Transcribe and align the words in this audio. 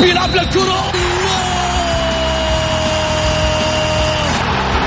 بيلعب 0.00 0.34
للكرة. 0.36 0.92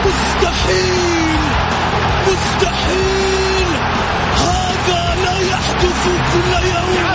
مستحيل! 0.06 1.40
مستحيل! 2.28 3.68
هذا 4.38 5.16
لا 5.26 5.40
يحدث 5.40 6.04
كل 6.34 6.52
يوم. 6.68 7.06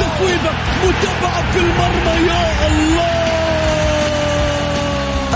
تسويبة 0.00 0.52
متابعة 0.84 1.52
في 1.52 1.58
المرمى 1.58 2.26
يا 2.28 2.66
الله! 2.66 3.33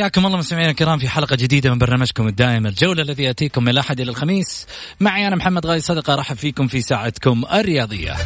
حياكم 0.00 0.26
الله 0.26 0.38
مستمعينا 0.38 0.70
الكرام 0.70 0.98
في 0.98 1.08
حلقة 1.08 1.36
جديدة 1.36 1.70
من 1.70 1.78
برنامجكم 1.78 2.28
الدائم. 2.28 2.66
الجولة 2.66 3.02
الذي 3.02 3.22
يأتيكم 3.22 3.64
من 3.64 3.68
الأحد 3.68 4.00
إلى 4.00 4.10
الخميس. 4.10 4.66
معي 5.00 5.28
أنا 5.28 5.36
محمد 5.36 5.66
غالي 5.66 5.80
صدقة 5.80 6.14
أرحب 6.14 6.36
فيكم 6.36 6.66
في 6.66 6.82
ساعتكم 6.82 7.44
الرياضية. 7.52 8.16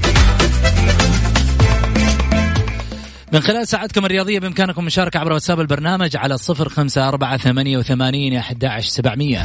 من 3.32 3.40
خلال 3.40 3.68
ساعتكم 3.68 4.04
الرياضية 4.04 4.38
بإمكانكم 4.38 4.80
المشاركة 4.80 5.18
عبر 5.18 5.32
واتساب 5.32 5.60
البرنامج 5.60 6.16
على 6.16 6.38
صفر 6.38 6.68
خمسة 6.68 7.08
أربعة 7.08 7.36
ثمانية 7.36 7.78
وثمانين 7.78 8.36
أحد 8.36 8.80
سبعمية. 8.80 9.40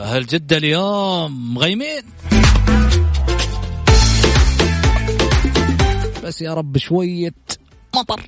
أهل 0.00 0.26
جدة 0.26 0.56
اليوم 0.56 1.54
مغيمين. 1.54 2.02
بس 6.24 6.42
يا 6.42 6.54
رب 6.54 6.78
شوية 6.78 7.34
مطر. 7.96 8.20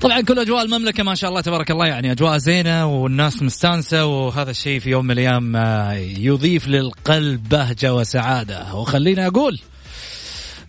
طبعا 0.00 0.20
كل 0.20 0.38
أجواء 0.38 0.64
المملكة 0.64 1.02
ما 1.02 1.14
شاء 1.14 1.30
الله 1.30 1.40
تبارك 1.40 1.70
الله 1.70 1.86
يعني 1.86 2.12
أجواء 2.12 2.38
زينة 2.38 2.86
والناس 2.86 3.42
مستانسة 3.42 4.06
وهذا 4.06 4.50
الشيء 4.50 4.80
في 4.80 4.90
يوم 4.90 5.04
من 5.04 5.10
الأيام 5.10 5.56
آه، 5.56 5.92
يضيف 6.18 6.68
للقلب 6.68 7.48
بهجة 7.48 7.94
وسعادة. 7.94 8.74
وخليني 8.74 9.26
أقول 9.26 9.58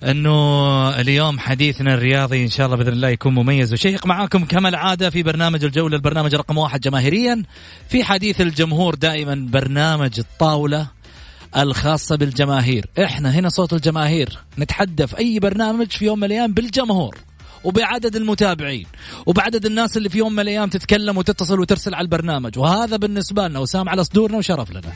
أنه 0.03 0.89
اليوم 0.89 1.39
حديثنا 1.39 1.93
الرياضي 1.93 2.43
إن 2.43 2.49
شاء 2.49 2.65
الله 2.65 2.77
بإذن 2.77 2.93
الله 2.93 3.09
يكون 3.09 3.33
مميز. 3.33 3.73
وشيق 3.73 4.05
معاكم 4.05 4.45
كما 4.45 4.69
العادة 4.69 5.09
في 5.09 5.23
برنامج 5.23 5.63
الجولة. 5.63 5.95
البرنامج 5.95 6.35
رقم 6.35 6.57
واحد 6.57 6.81
جماهيريا. 6.81 7.43
في 7.89 8.03
حديث 8.03 8.41
الجمهور 8.41 8.95
دائما 8.95 9.47
برنامج 9.49 10.19
الطاولة 10.19 10.87
الخاصة 11.57 12.15
بالجماهير. 12.15 12.85
إحنا 13.03 13.31
هنا 13.31 13.49
صوت 13.49 13.73
الجماهير. 13.73 14.37
نتحدى 14.59 15.07
في 15.07 15.17
أي 15.17 15.39
برنامج 15.39 15.91
في 15.91 16.05
يوم 16.05 16.19
من 16.19 16.23
الأيام 16.23 16.53
بالجمهور 16.53 17.17
وبعدد 17.63 18.15
المتابعين 18.15 18.85
وبعدد 19.25 19.65
الناس 19.65 19.97
اللي 19.97 20.09
في 20.09 20.17
يوم 20.17 20.33
من 20.33 20.39
الأيام 20.39 20.69
تتكلم 20.69 21.17
وتتصل 21.17 21.59
وترسل 21.59 21.95
على 21.95 22.05
البرنامج. 22.05 22.57
وهذا 22.57 22.97
بالنسبة 22.97 23.47
لنا 23.47 23.59
وسام 23.59 23.89
على 23.89 24.03
صدورنا 24.03 24.37
وشرف 24.37 24.71
لنا. 24.71 24.91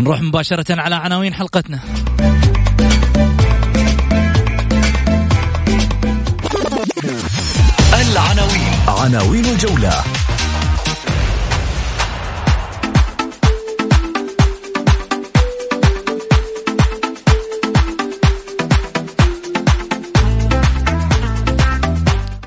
نروح 0.00 0.20
مباشرة 0.20 0.80
على 0.80 0.94
عناوين 0.94 1.34
حلقتنا. 1.34 1.80
العناوين. 7.94 8.72
عناوين 8.88 9.44
الجولة. 9.44 10.04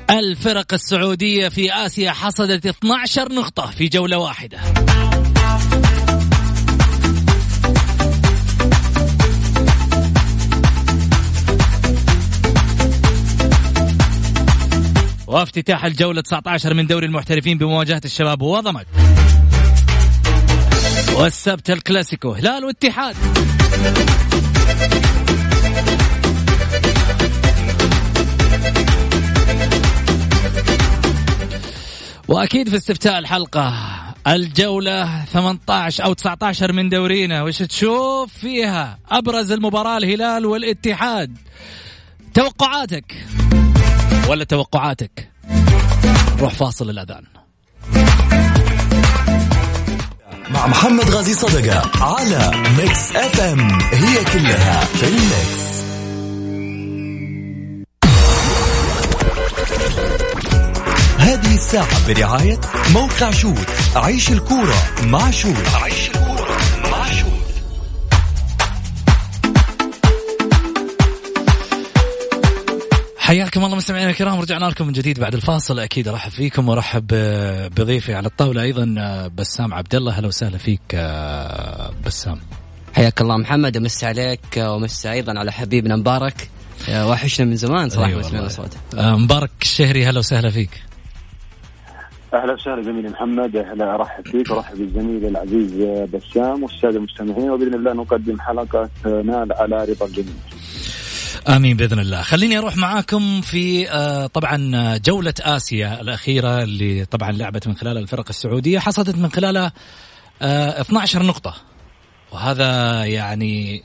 الفرق 0.09 0.73
السعودية 0.73 1.49
في 1.49 1.73
آسيا 1.73 2.11
حصدت 2.11 2.65
12 2.65 3.31
نقطة 3.31 3.71
في 3.71 3.87
جولة 3.87 4.17
واحدة. 4.17 4.59
وافتتاح 15.31 15.85
الجولة 15.85 16.21
19 16.21 16.73
من 16.73 16.87
دوري 16.87 17.05
المحترفين 17.05 17.57
بمواجهة 17.57 18.01
الشباب 18.05 18.41
وضمك. 18.41 18.87
والسبت 21.15 21.69
الكلاسيكو 21.69 22.31
هلال 22.31 22.65
واتحاد. 22.65 23.15
وأكيد 32.27 32.69
في 32.69 32.75
استفتاء 32.75 33.19
الحلقة 33.19 33.73
الجولة 34.27 35.25
18 35.25 36.05
أو 36.05 36.13
19 36.13 36.71
من 36.71 36.89
دورينا 36.89 37.43
وش 37.43 37.57
تشوف 37.57 38.33
فيها؟ 38.33 38.99
أبرز 39.09 39.51
المباراة 39.51 39.97
الهلال 39.97 40.45
والاتحاد. 40.45 41.37
توقعاتك. 42.33 43.15
ولا 44.31 44.43
توقعاتك؟ 44.43 45.29
نروح 46.37 46.53
فاصل 46.53 46.89
الأذان. 46.89 47.23
مع 50.49 50.67
محمد 50.67 51.09
غازي 51.09 51.33
صدقة 51.33 52.03
على 52.03 52.51
Mix 52.77 53.15
FM 53.15 53.79
هي 53.81 54.23
كلها 54.33 54.85
in 54.85 55.07
the 55.07 55.35
mix. 55.35 55.71
هذه 61.17 61.55
الساعة 61.55 62.07
برعاية 62.07 62.59
موقع 62.93 63.31
Shoot. 63.31 63.67
عيش 63.95 64.31
الكورة 64.31 64.75
مع 65.03 65.31
Shoot. 65.31 65.75
عيش 65.83 66.07
الكورة 66.07 66.20
حياكم 73.31 73.65
الله 73.65 73.75
مستمعينا 73.75 74.09
الكرام 74.09 74.39
رجعنا 74.39 74.65
لكم 74.65 74.87
من 74.87 74.93
جديد 74.93 75.19
بعد 75.19 75.33
الفاصل. 75.33 75.79
أكيد 75.79 76.07
أرحب 76.07 76.31
فيكم 76.31 76.69
وأرحب 76.69 77.07
بضيفي 77.77 78.13
على 78.13 78.27
الطاولة 78.27 78.61
أيضا 78.61 78.85
بسام 79.37 79.73
عبد 79.73 79.95
الله. 79.95 80.17
أهلا 80.17 80.27
وسهلا 80.27 80.57
فيك 80.57 80.95
بسام. 82.05 82.39
حياك 82.93 83.21
الله 83.21 83.37
محمد 83.37 83.77
أمس 83.77 84.03
عليك 84.03 84.57
ومس 84.57 85.05
أيضا 85.05 85.39
على 85.39 85.51
حبيبنا 85.51 85.95
مبارك. 85.95 86.49
وحشنا 86.91 87.45
من 87.45 87.55
زمان 87.55 87.89
صراحة 87.89 88.09
أيوة 88.09 88.21
سمعنا. 88.21 88.47
صوته. 88.47 88.77
آه، 88.97 89.17
مبارك 89.17 89.51
الشهري 89.61 90.07
أهلا 90.07 90.19
وسهلا 90.19 90.49
فيك. 90.49 90.83
أهلا 92.33 92.53
وسهلا 92.53 92.81
زميلي 92.81 93.09
محمد 93.09 93.55
أهلا 93.55 93.95
أرحب 93.95 94.27
فيك 94.27 94.49
وأرحب 94.51 94.77
بالزميل 94.77 95.25
العزيز 95.25 95.71
بسام 96.13 96.63
والسادة 96.63 96.97
المستمعين. 96.97 97.49
وبإذن 97.49 97.73
الله 97.73 97.93
نقدم 97.93 98.39
حلقة 98.39 98.89
نال 99.05 99.53
على 99.53 99.85
رضا 99.85 100.05
الجميع. 100.05 100.33
آمين 101.47 101.77
بإذن 101.77 101.99
الله. 101.99 102.21
خليني 102.21 102.57
أروح 102.57 102.77
معاكم 102.77 103.41
في 103.41 103.91
آه، 103.91 104.27
طبعا 104.27 104.97
جولة 104.97 105.33
آسيا 105.41 106.01
الأخيرة 106.01 106.63
اللي 106.63 107.05
طبعا 107.05 107.31
لعبت 107.31 107.67
من 107.67 107.75
خلال 107.75 107.97
الفرق 107.97 108.25
السعودية 108.29 108.79
حصدت 108.79 109.15
من 109.15 109.31
خلالها 109.31 109.73
12 110.41 111.23
نقطة. 111.23 111.55
وهذا 112.31 113.03
يعني 113.05 113.83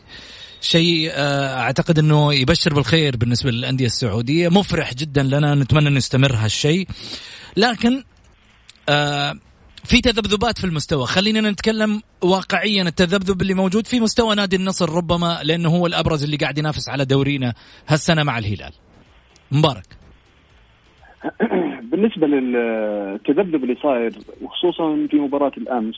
شيء 0.60 1.10
آه، 1.12 1.58
أعتقد 1.58 1.98
إنه 1.98 2.34
يبشر 2.34 2.74
بالخير 2.74 3.16
بالنسبة 3.16 3.50
للأندية 3.50 3.86
السعودية. 3.86 4.48
مفرح 4.48 4.94
جدا 4.94 5.22
لنا 5.22 5.54
نتمنى 5.54 5.88
إنه 5.88 5.96
يستمر 5.96 6.36
هالشيء. 6.36 6.88
لكن 7.56 8.02
آه، 8.88 9.34
في 9.86 10.00
تذبذبات 10.00 10.58
في 10.58 10.64
المستوى. 10.64 11.06
خلينا 11.06 11.50
نتكلم 11.50 12.02
واقعيا. 12.22 12.82
التذبذب 12.82 13.42
اللي 13.42 13.54
موجود 13.54 13.86
في 13.86 14.00
مستوى 14.00 14.34
نادي 14.34 14.56
النصر 14.56 14.90
ربما 14.90 15.40
لأنه 15.42 15.68
هو 15.68 15.86
الأبرز 15.86 16.24
اللي 16.24 16.36
قاعد 16.36 16.58
ينافس 16.58 16.88
على 16.88 17.04
دورينا 17.04 17.54
هالسنة 17.88 18.22
مع 18.22 18.38
الهلال. 18.38 18.72
مبارك. 19.52 19.86
بالنسبة 21.90 22.26
للتذبذب 22.26 23.64
اللي 23.64 23.76
صاير 23.82 24.12
وخصوصا 24.42 25.06
في 25.10 25.16
مباراة 25.16 25.52
الأمس 25.56 25.96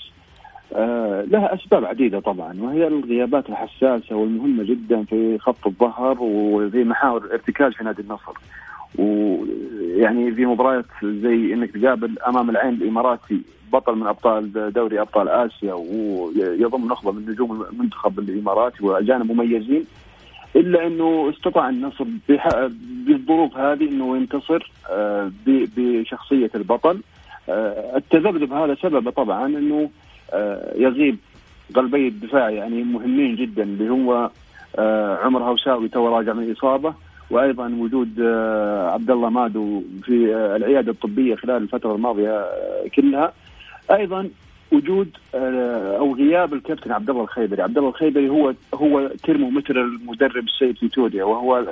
لها 0.72 1.54
أسباب 1.54 1.84
عديدة 1.84 2.20
طبعا 2.20 2.60
وهي 2.60 2.86
الغيابات 2.86 3.48
الحساسة 3.48 4.16
والمهمة 4.16 4.64
جدا 4.64 5.04
في 5.04 5.38
خط 5.38 5.66
الظهر 5.66 6.16
وفي 6.20 6.84
محاور 6.84 7.24
الارتكاز 7.24 7.72
في 7.72 7.84
نادي 7.84 8.02
النصر. 8.02 8.32
ويعني 8.98 10.32
في 10.32 10.46
مباريات 10.46 10.84
زي 11.02 11.54
إنك 11.54 11.70
تقابل 11.70 12.18
أمام 12.18 12.50
العين 12.50 12.74
الإماراتي 12.74 13.40
بطل 13.72 13.94
من 13.94 14.06
أبطال 14.06 14.72
دوري 14.72 15.00
أبطال 15.00 15.28
آسيا 15.28 15.74
ويضم 15.74 16.86
نخبة 16.86 17.12
من 17.12 17.30
نجوم 17.30 17.62
المنتخب 17.62 18.18
الإماراتي 18.18 18.84
وأجانب 18.84 19.32
مميزين. 19.32 19.84
إلا 20.56 20.86
إنه 20.86 21.30
استطاع 21.30 21.68
النصر 21.68 22.04
بالظروف 23.06 23.56
هذه 23.56 23.88
إنه 23.88 24.16
ينتصر 24.16 24.72
آه، 24.90 25.32
بشخصية 25.46 26.50
البطل. 26.54 27.00
آه، 27.48 27.96
التذبذب 27.96 28.52
هذا 28.52 28.74
سببه 28.74 29.10
طبعا 29.10 29.46
إنه 29.46 29.80
آه، 29.82 30.07
يغيب 30.75 31.16
قلبي 31.75 32.08
الدفاع 32.08 32.50
يعني 32.50 32.82
مهمين 32.82 33.36
جدا 33.36 33.62
اللي 33.62 33.90
هو 33.90 34.30
عمر 35.25 35.42
هوساوي 35.42 35.88
تو 35.88 36.16
راجع 36.16 36.32
من 36.32 36.52
إصابة 36.52 36.94
وأيضا 37.30 37.75
وجود 37.78 38.20
عبد 38.92 39.10
الله 39.10 39.30
مادو 39.30 39.82
في 40.02 40.34
العيادة 40.56 40.92
الطبية 40.92 41.34
خلال 41.34 41.62
الفترة 41.62 41.94
الماضية 41.94 42.46
كلها. 42.94 43.32
أيضا 43.90 44.28
وجود 44.72 45.10
أو 45.34 46.14
غياب 46.14 46.54
الكابتن 46.54 46.92
عبد 46.92 47.10
الله 47.10 47.22
الخيبري، 47.22 47.62
عبد 47.62 47.78
الله 47.78 47.88
الخيبري 47.88 48.28
هو 48.28 48.54
هو 48.75 49.08
ترمومتر 49.08 49.80
المدرب 49.80 50.44
السيد 50.44 50.78
فيتوريا 50.78 51.25
وهو 51.25 51.64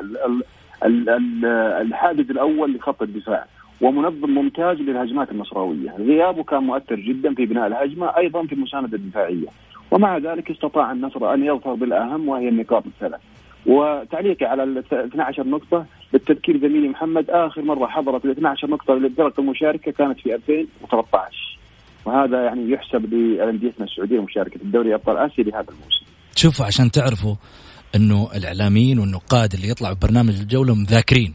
الحادث 1.80 2.30
الأول 2.30 2.74
لخط 2.74 3.02
الدفاع. 3.02 3.46
ومنظم 3.80 4.30
ممتاز 4.30 4.76
للهجمات 4.76 5.30
النصراوية، 5.30 5.90
غيابه 5.98 6.42
كان 6.42 6.62
مؤثر 6.62 6.96
جدا 6.96 7.34
في 7.34 7.46
بناء 7.46 7.66
الهجمة 7.66 8.16
أيضا 8.16 8.46
في 8.46 8.52
المساندة 8.52 8.96
الدفاعية، 8.96 9.46
ومع 9.90 10.18
ذلك 10.18 10.50
استطاع 10.50 10.92
النصر 10.92 11.34
أن 11.34 11.44
يظهر 11.44 11.74
بالأهم 11.74 12.28
وهي 12.28 12.48
النقاط 12.48 12.86
الثلاث. 12.86 13.20
وتعليقي 13.66 14.46
على 14.46 14.62
ال 14.62 14.78
12 14.78 15.46
نقطة 15.46 15.86
بالتذكير 16.12 16.58
زميلي 16.58 16.88
محمد 16.88 17.30
آخر 17.30 17.62
مرة 17.62 17.86
حضرت 17.86 18.24
ال 18.24 18.30
12 18.30 18.70
نقطة 18.70 18.94
للفرق 18.94 19.40
المشاركة 19.40 19.92
كانت 19.92 20.20
في 20.20 20.34
2013 20.34 21.58
وهذا 22.04 22.44
يعني 22.44 22.70
يحسب 22.70 23.14
لانديتنا 23.14 23.86
السعودية 23.86 24.20
مشاركه 24.20 24.56
الدوري 24.62 24.94
أبطال 24.94 25.16
آسيا 25.16 25.44
لهذا 25.44 25.66
الموسم. 25.68 26.06
شوفوا 26.36 26.66
عشان 26.66 26.90
تعرفوا 26.90 27.34
إنه 27.96 28.28
الإعلاميين 28.36 28.98
والنقاد 28.98 29.54
اللي 29.54 29.68
يطلعوا 29.68 29.94
ببرنامج 29.94 30.40
الجولة 30.40 30.74
مذاكرين. 30.74 31.34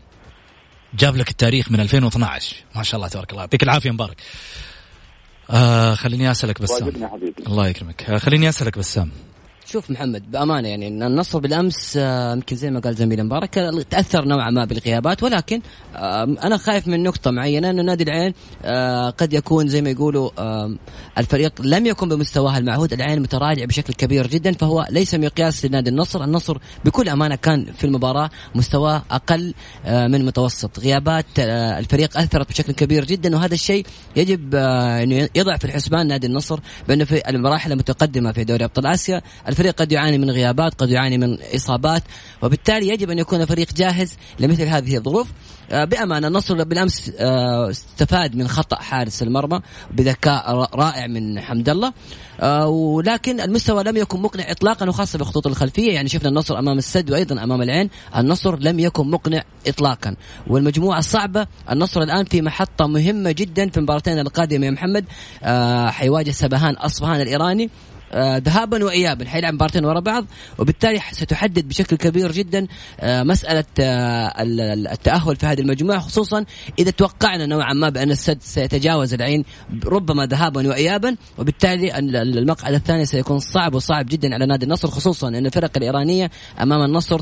جاب 0.94 1.16
لك 1.16 1.30
التاريخ 1.30 1.72
من 1.72 1.80
2012 1.80 2.56
ما 2.76 2.84
شاء 2.84 2.96
الله 2.96 3.08
تبارك 3.08 3.32
الله. 3.32 3.42
يعطيك 3.42 3.64
العافية 3.64 3.92
مبارك. 3.92 4.18
آه 5.50 5.96
خليني 5.96 6.32
أسألك 6.32 6.62
بسام. 6.62 6.88
الله 7.48 7.68
يكرمك. 7.68 8.10
آه 8.10 8.18
خليني 8.18 8.50
أسألك 8.50 8.78
بسام. 8.78 9.12
شوف 9.72 9.92
محمد 9.92 10.32
بأمانة 10.32 10.68
يعني 10.68 10.88
النصر 10.88 11.40
بالأمس 11.40 11.98
آه، 11.98 12.34
يمكن 12.34 12.56
زي 12.56 12.72
ما 12.72 12.80
قال 12.80 12.96
زميلي 12.96 13.24
مبارك 13.24 13.54
تأثر 13.90 14.26
نوعا 14.26 14.50
ما 14.50 14.66
بالغيابات 14.66 15.24
ولكن 15.24 15.62
أنا 16.44 16.58
خايف 16.58 16.88
من 16.88 17.04
نقطة 17.04 17.32
معينة 17.32 17.70
إنه 17.70 17.82
نادي 17.82 18.04
العين 18.04 18.34
آه، 18.64 19.10
قد 19.10 19.34
يكون 19.34 19.68
زي 19.68 19.82
ما 19.82 19.90
يقولوا 19.90 20.30
الفريق 21.18 21.62
لم 21.62 21.86
يكن 21.86 22.10
بمستواه 22.10 22.58
المعهود 22.58 22.94
العين 22.94 23.22
متراجع 23.22 23.66
بشكل 23.66 23.94
كبير 23.94 24.28
جدا 24.28 24.52
فهو 24.54 24.88
ليس 24.90 25.16
مقياس 25.16 25.66
لنادي 25.66 25.90
النصر. 25.90 26.24
النصر 26.24 26.58
بكل 26.86 27.10
أمانة 27.10 27.36
كان 27.36 27.66
في 27.78 27.84
المباراة 27.84 28.30
مستواه 28.56 29.04
أقل 29.12 29.54
آه، 29.86 30.08
من 30.08 30.26
متوسط. 30.26 30.80
غيابات 30.80 31.26
الفريق 31.40 32.18
أثرت 32.18 32.50
بشكل 32.50 32.74
كبير 32.74 33.06
جدا 33.06 33.36
وهذا 33.36 33.54
الشيء 33.54 33.86
يجب 34.16 34.56
إنه 34.56 35.30
يضع 35.36 35.58
في 35.58 35.66
الحسبان 35.66 36.08
نادي 36.08 36.28
النصر 36.28 36.60
بأنه 36.88 37.06
في 37.06 37.30
المراحل 37.30 37.72
المتقدمة 37.72 38.32
في 38.32 38.44
دوري 38.44 38.66
أبطال 38.66 38.86
آسيا. 38.86 39.22
الفريق 39.48 39.61
قد 39.70 39.92
يعاني 39.92 40.18
من 40.18 40.30
غيابات 40.30 40.74
قد 40.74 40.90
يعاني 40.90 41.18
من 41.18 41.38
إصابات 41.56 42.04
وبالتالي 42.42 42.88
يجب 42.88 43.10
أن 43.10 43.20
يكون 43.20 43.42
الفريق 43.42 43.74
جاهز 43.74 44.18
لمثل 44.40 44.64
هذه 44.64 44.98
الظروف. 44.98 45.28
آه، 45.72 45.86
بأمانة 45.86 46.28
النصر 46.28 46.64
بالأمس 46.64 47.12
آه، 47.20 47.70
استفاد 47.70 48.36
من 48.36 48.48
خطأ 48.48 48.76
حارس 48.76 49.24
المرمى 49.24 49.62
بذكاء 49.92 50.70
رائع 50.76 51.08
من 51.08 51.40
حمد 51.40 51.70
الله. 51.70 51.94
آه، 52.40 52.68
ولكن 52.68 53.42
المستوى 53.42 53.84
لم 53.84 53.98
يكن 53.98 54.22
مقنع 54.22 54.52
اطلاقا 54.52 54.90
وخاصة 54.90 55.18
بالخطوط 55.18 55.48
الخلفية. 55.48 55.94
يعني 55.94 56.10
شفنا 56.10 56.30
النصر 56.30 56.60
أمام 56.60 56.78
السد 56.78 57.12
وأيضا 57.12 57.44
أمام 57.44 57.62
العين. 57.62 57.90
النصر 58.18 58.60
لم 58.60 58.80
يكن 58.80 59.12
مقنع 59.12 59.44
اطلاقا. 59.68 60.16
والمجموعة 60.48 61.00
الصعبه 61.00 61.48
النصر 61.72 62.02
الآن 62.02 62.26
في 62.26 62.42
محطة 62.42 62.88
مهمة 62.88 63.32
جدا 63.32 63.70
في 63.70 63.78
المباراتين 63.78 64.20
القادمة 64.20 64.66
يا 64.66 64.72
محمد. 64.72 65.06
حيواجه 65.92 66.32
سبهان 66.32 66.74
أصفهان 66.74 67.22
الإيراني. 67.22 67.64
آه، 67.64 67.91
ذهابا 68.16 68.86
وايابا 68.86 69.26
حيلعب 69.26 69.54
مباراتين 69.54 69.86
ورا 69.86 70.00
بعض 70.00 70.26
وبالتالي 70.60 71.02
ستحدد 71.12 71.68
بشكل 71.68 71.96
كبير 71.96 72.32
جدا 72.32 72.68
آه، 73.00 73.24
مسألة 73.24 73.66
آه، 73.80 74.34
التأهل 74.92 75.36
في 75.36 75.46
هذه 75.46 75.62
المجموعة 75.62 76.00
خصوصا 76.00 76.46
إذا 76.80 76.92
توقعنا 76.92 77.46
نوعا 77.46 77.74
ما 77.74 77.90
بأن 77.90 78.12
السد 78.12 78.38
سيتجاوز 78.42 79.14
العين 79.14 79.44
ربما 79.86 80.26
ذهابا 80.26 80.68
وايابا 80.68 81.16
وبالتالي 81.38 82.00
المقعد 82.00 82.74
الثاني 82.74 83.06
سيكون 83.06 83.40
صعب 83.40 83.74
وصعب 83.74 84.06
جدا 84.06 84.34
على 84.34 84.46
نادي 84.46 84.66
النصر 84.66 84.88
خصوصا 84.88 85.28
إن 85.28 85.46
الفرق 85.46 85.72
الإيرانية 85.78 86.32
أمام 86.62 86.82
النصر 86.82 87.22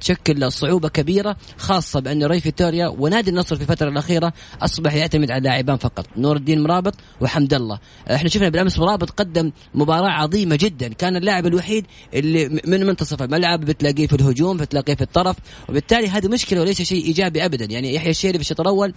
تشكل 0.00 0.52
صعوبة 0.52 0.88
كبيرة 0.88 1.36
خاصة 1.58 2.00
بأن 2.00 2.24
ري 2.24 2.40
فيتوريا 2.40 2.88
ونادي 2.88 3.30
النصر 3.30 3.56
في 3.56 3.62
الفترة 3.62 3.88
الأخيرة 3.88 4.32
أصبح 4.62 4.94
يعتمد 4.94 5.30
على 5.30 5.40
لاعبان 5.40 5.76
فقط. 5.76 6.06
نور 6.16 6.36
الدين 6.36 6.62
مرابط 6.62 6.94
وحمد 7.20 7.54
الله. 7.54 7.78
إحنا 8.14 8.28
شفنا 8.28 8.48
بالأمس 8.48 8.78
مرابط 8.78 9.10
قدم 9.10 9.52
مباراة 9.74 10.10
عظيمة 10.10 10.58
جدا. 10.60 10.88
كان 10.88 11.16
اللاعب 11.16 11.46
الوحيد 11.46 11.86
اللي 12.14 12.48
من 12.48 12.86
منتصف 12.86 13.22
الملعب 13.22 13.60
بتلاقيه 13.60 14.06
في 14.06 14.16
الهجوم 14.16 14.56
بتلاقيه 14.56 14.94
في 14.94 15.02
الطرف 15.02 15.36
وبالتالي 15.68 16.08
هذه 16.08 16.28
مشكلة 16.28 16.60
وليس 16.60 16.82
شيء 16.82 17.04
إيجابي 17.04 17.44
ابدا. 17.44 17.64
يعني 17.64 17.94
يحيى 17.94 18.10
الشيري 18.10 18.38
في 18.38 18.40
الشوط 18.40 18.60
الأول 18.60 18.94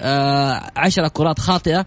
آه 0.00 0.70
عشرة 0.76 1.08
كرات 1.08 1.38
خاطئة. 1.38 1.86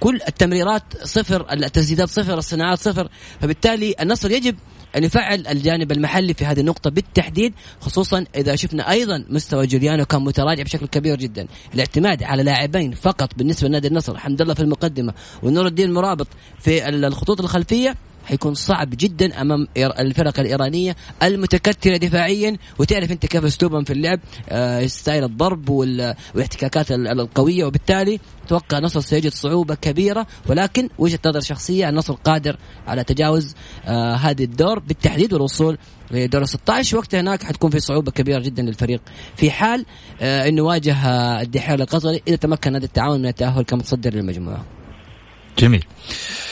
كل 0.00 0.20
التمريرات 0.28 0.82
صفر 1.04 1.52
التسديدات 1.52 2.08
صفر 2.08 2.38
الصناعات 2.38 2.78
صفر. 2.78 3.08
فبالتالي 3.40 3.94
النصر 4.00 4.30
يجب 4.30 4.56
أن 4.96 5.04
يفعل 5.04 5.46
الجانب 5.46 5.92
المحلي 5.92 6.34
في 6.34 6.44
هذه 6.44 6.60
النقطة 6.60 6.90
بالتحديد 6.90 7.54
خصوصا 7.80 8.24
إذا 8.36 8.56
شفنا 8.56 8.90
أيضا 8.90 9.24
مستوى 9.28 9.66
جوليانو 9.66 10.04
كان 10.04 10.22
متراجع 10.22 10.62
بشكل 10.62 10.86
كبير 10.86 11.16
جدا. 11.16 11.46
الاعتماد 11.74 12.22
على 12.22 12.42
لاعبين 12.42 12.92
فقط 12.92 13.34
بالنسبة 13.34 13.68
لنادي 13.68 13.88
النصر 13.88 14.18
حمد 14.18 14.42
الله 14.42 14.54
في 14.54 14.60
المقدمة 14.60 15.14
ونور 15.42 15.66
الدين 15.66 15.92
مرابط 15.92 16.28
في 16.60 16.88
الخطوط 16.88 17.40
الخلفية 17.40 17.94
حيكون 18.26 18.54
صعب 18.54 18.90
جدا 18.90 19.40
أمام 19.40 19.66
الفرق 19.76 20.40
الإيرانية 20.40 20.96
المتكتلة 21.22 21.96
دفاعيا. 21.96 22.56
وتعرف 22.78 23.12
أنت 23.12 23.26
كيف 23.26 23.44
أسلوبهم 23.44 23.84
في 23.84 23.92
اللعب 23.92 24.20
آه 24.48 24.86
ستايل 24.86 25.24
الضرب 25.24 25.68
والاحتكاكات 25.68 26.92
القوية. 26.92 27.64
وبالتالي 27.64 28.20
أتوقع 28.46 28.78
النصر 28.78 29.00
سيجد 29.00 29.32
صعوبة 29.32 29.74
كبيرة. 29.74 30.26
ولكن 30.48 30.88
وجهة 30.98 31.18
نظر 31.26 31.40
شخصية 31.40 31.88
النصر 31.88 32.14
قادر 32.14 32.56
على 32.86 33.04
تجاوز 33.04 33.54
آه 33.86 34.14
هذه 34.14 34.44
الدور 34.44 34.78
بالتحديد 34.78 35.32
والوصول 35.32 35.78
لدور 36.10 36.44
16 36.44 36.96
وقتها 36.96 37.20
هناك 37.20 37.42
حتكون 37.42 37.70
في 37.70 37.80
صعوبة 37.80 38.10
كبيرة 38.10 38.40
جدا 38.40 38.62
للفريق. 38.62 39.00
في 39.36 39.50
حال 39.50 39.86
آه 40.20 40.48
إنه 40.48 40.62
واجه 40.62 40.96
الدحيل 41.40 41.82
القطري 41.82 42.22
إذا 42.28 42.36
تمكن 42.36 42.74
هذا 42.74 42.84
التعاون 42.84 43.20
من 43.20 43.26
التأهل 43.26 43.62
كمتصدر 43.62 44.14
للمجموعة. 44.14 44.75
جميل. 45.58 45.84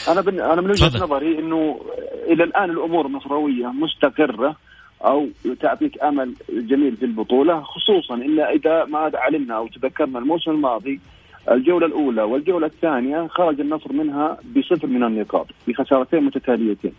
أنا 0.07 0.21
بن... 0.21 0.39
أنا 0.39 0.61
من 0.61 0.69
وجهة 0.69 1.03
نظري 1.03 1.39
إنه 1.39 1.81
إلى 2.27 2.43
الآن 2.43 2.69
الأمور 2.69 3.05
النصراويه 3.05 3.67
مستقرة 3.67 4.55
أو 5.01 5.27
تعطيك 5.61 6.03
أمل 6.03 6.33
جميل 6.49 6.97
في 6.97 7.05
البطولة 7.05 7.61
خصوصا 7.61 8.15
ان 8.15 8.39
إذا 8.39 8.85
ما 8.85 9.11
علمنا 9.13 9.57
أو 9.57 9.67
تذكرنا 9.67 10.19
الموسم 10.19 10.51
الماضي 10.51 10.99
الجولة 11.51 11.85
الأولى 11.87 12.21
والجولة 12.21 12.67
الثانية 12.67 13.27
خرج 13.27 13.59
النصر 13.59 13.93
منها 13.93 14.37
بصفر 14.55 14.87
من 14.87 15.03
النقاط 15.03 15.47
بخسارتين 15.67 16.23
متتاليتين. 16.23 16.93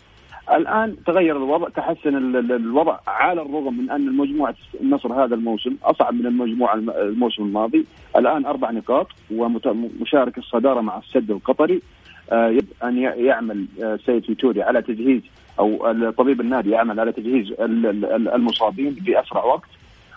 الآن 0.50 0.96
تغير 1.06 1.36
الوضع 1.36 1.68
تحسن 1.68 2.16
الوضع 2.36 2.98
على 3.06 3.42
الرغم 3.42 3.78
من 3.78 3.90
أن 3.90 4.16
مجموعه 4.16 4.54
النصر 4.80 5.24
هذا 5.24 5.34
الموسم 5.34 5.76
أصعب 5.84 6.14
من 6.14 6.26
المجموعة 6.26 6.74
الموسم 6.74 7.42
الماضي. 7.42 7.86
الآن 8.16 8.46
أربع 8.46 8.70
نقاط 8.70 9.08
ومشارك 9.30 10.38
الصدارة 10.38 10.80
مع 10.80 10.98
السد 10.98 11.30
القطري 11.30 11.82
آه، 12.32 12.58
أن 12.84 12.98
يعمل 12.98 13.66
آه، 13.82 13.98
سيد 14.06 14.24
فيتوري 14.24 14.62
على 14.62 14.82
تجهيز 14.82 15.22
أو 15.58 15.92
طبيب 16.10 16.40
النادي 16.40 16.70
يعمل 16.70 17.00
على 17.00 17.12
تجهيز 17.12 17.54
المصابين 18.34 18.94
في 18.94 19.20
اسرع 19.20 19.44
وقت. 19.44 19.68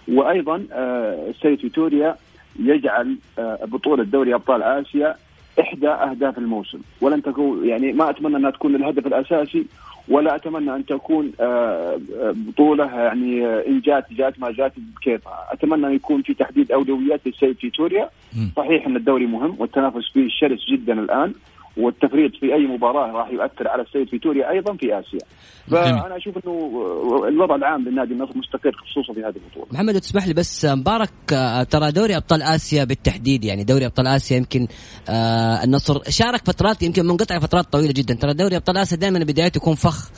وأيضا 0.08 0.66
آه، 0.72 1.30
السيد 1.30 1.60
فيتوريا 1.60 2.16
يجعل 2.60 3.18
بطولة 3.64 4.04
دوري 4.04 4.36
أبطال 4.36 4.64
آسيا 4.64 5.16
إحدى 5.60 5.90
أهداف 5.90 6.38
الموسم. 6.38 6.80
ولن 7.02 7.22
تكون 7.22 7.68
يعني 7.68 7.94
ما 7.94 8.10
أتمنى 8.10 8.38
أنها 8.38 8.52
تكون 8.52 8.76
الهدف 8.76 9.08
الأساسي 9.08 9.66
ولا 10.10 10.36
أتمنى 10.36 10.76
أن 10.76 10.86
تكون 10.86 11.32
آه، 11.40 12.00
آه، 12.20 12.34
بطولة 12.36 12.86
يعني 12.86 13.46
آه، 13.46 13.64
إن 13.68 13.80
جات 13.80 14.14
جات 14.14 14.40
ما 14.40 14.52
جات 14.52 14.74
بكيفها، 14.78 15.48
أتمنى 15.52 15.88
أن 15.88 15.94
يكون 15.94 16.22
في 16.22 16.34
تحديد 16.34 16.72
أولويات 16.72 17.22
للسيد 17.26 17.58
فيتوريا، 17.58 18.10
صحيح 18.56 18.86
أن 18.86 18.96
الدوري 18.96 19.26
مهم 19.26 19.56
والتنافس 19.60 20.12
فيه 20.14 20.28
شرس 20.30 20.66
جدا 20.72 21.00
الآن. 21.00 21.34
والتفريط 21.78 22.32
في 22.40 22.54
أي 22.54 22.68
مباراة 22.68 23.12
راح 23.12 23.30
يؤثر 23.30 23.68
على 23.68 23.84
السيد 23.84 24.10
فيتوريا 24.10 24.50
أيضا 24.50 24.74
في 24.74 25.00
آسيا. 25.00 25.20
فأنا 25.68 26.18
أشوف 26.18 26.38
إنه 26.38 26.88
الوضع 27.28 27.56
العام 27.56 27.82
للنادي 27.82 28.14
النصر 28.14 28.38
مستقر 28.38 28.72
خصوصا 28.72 29.14
في 29.14 29.20
هذه 29.20 29.36
البطولة. 29.36 29.68
محمد 29.72 30.00
تسمح 30.00 30.28
لي 30.28 30.34
بس 30.34 30.66
مبارك 30.66 31.10
ترى 31.70 31.92
دوري 31.92 32.18
أبطال 32.18 32.42
آسيا 32.42 32.84
بالتحديد 32.84 33.44
يعني 33.44 33.64
دوري 33.64 33.86
أبطال 33.86 34.08
آسيا 34.08 34.38
يمكن 34.38 34.68
النصر 35.64 36.00
شارك 36.10 36.46
فترات 36.46 36.84
يمكن 36.84 37.06
منقطع 37.06 37.40
فترات 37.40 37.66
طويلة 37.66 37.94
جدا 37.94 38.14
ترى 38.14 38.34
دوري 38.34 38.56
أبطال 38.56 38.78
آسيا 38.78 38.98
دائما 38.98 39.20
بدايته 39.20 39.58
يكون 39.58 39.76
فخ 39.76 40.12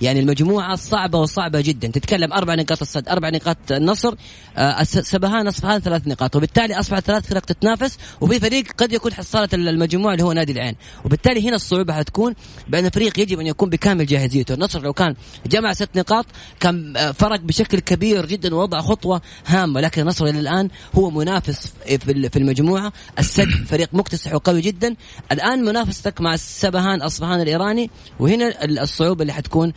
يعني 0.00 0.20
المجموعة 0.20 0.76
صعبة 0.76 1.18
وصعبة 1.18 1.60
جدا. 1.60 1.88
تتكلم 1.88 2.32
أربع 2.32 2.54
نقاط 2.54 2.80
الصد 2.80 3.08
أربع 3.08 3.28
نقاط 3.30 3.56
النصر 3.70 4.14
آه 4.56 4.82
سبهان 4.82 5.46
أصبحان 5.46 5.80
ثلاث 5.80 6.08
نقاط. 6.08 6.36
وبالتالي 6.36 6.80
أصبحت 6.80 7.04
ثلاث 7.04 7.26
فرق 7.26 7.40
تتنافس 7.40 7.98
وفي 8.20 8.40
فريق 8.40 8.72
قد 8.78 8.92
يكون 8.92 9.12
حصالة 9.12 9.48
المجموعة 9.54 10.12
اللي 10.12 10.24
هو 10.24 10.32
نادي 10.32 10.52
العين. 10.52 10.74
وبالتالي 11.04 11.48
هنا 11.48 11.56
الصعوبة 11.56 11.92
حتكون 11.92 12.34
بأن 12.68 12.90
فريق 12.90 13.20
يجب 13.20 13.40
أن 13.40 13.46
يكون 13.46 13.70
بكامل 13.70 14.06
جاهزيته. 14.06 14.54
النصر 14.54 14.82
لو 14.82 14.92
كان 14.92 15.14
جمع 15.46 15.72
ست 15.72 15.90
نقاط 15.96 16.26
كان 16.60 16.94
فرق 17.12 17.40
بشكل 17.40 17.78
كبير 17.78 18.26
جدا 18.26 18.54
ووضع 18.54 18.80
خطوة 18.80 19.22
هامة. 19.46 19.80
لكن 19.80 20.02
النصر 20.02 20.24
إلى 20.24 20.40
الآن 20.40 20.68
هو 20.94 21.10
منافس 21.10 21.72
في 21.86 22.36
المجموعة. 22.36 22.92
السد 23.18 23.48
فريق 23.70 23.88
مكتسح 23.92 24.34
وقوي 24.34 24.60
جدا. 24.60 24.94
الآن 25.32 25.64
منافستك 25.64 26.20
مع 26.20 26.34
السبهان 26.34 27.02
أصبحان 27.02 27.40
الإيراني. 27.40 27.90
وهنا 28.20 28.64
الصعوبة 28.64 29.22
اللي 29.22 29.32
حتكون 29.32 29.72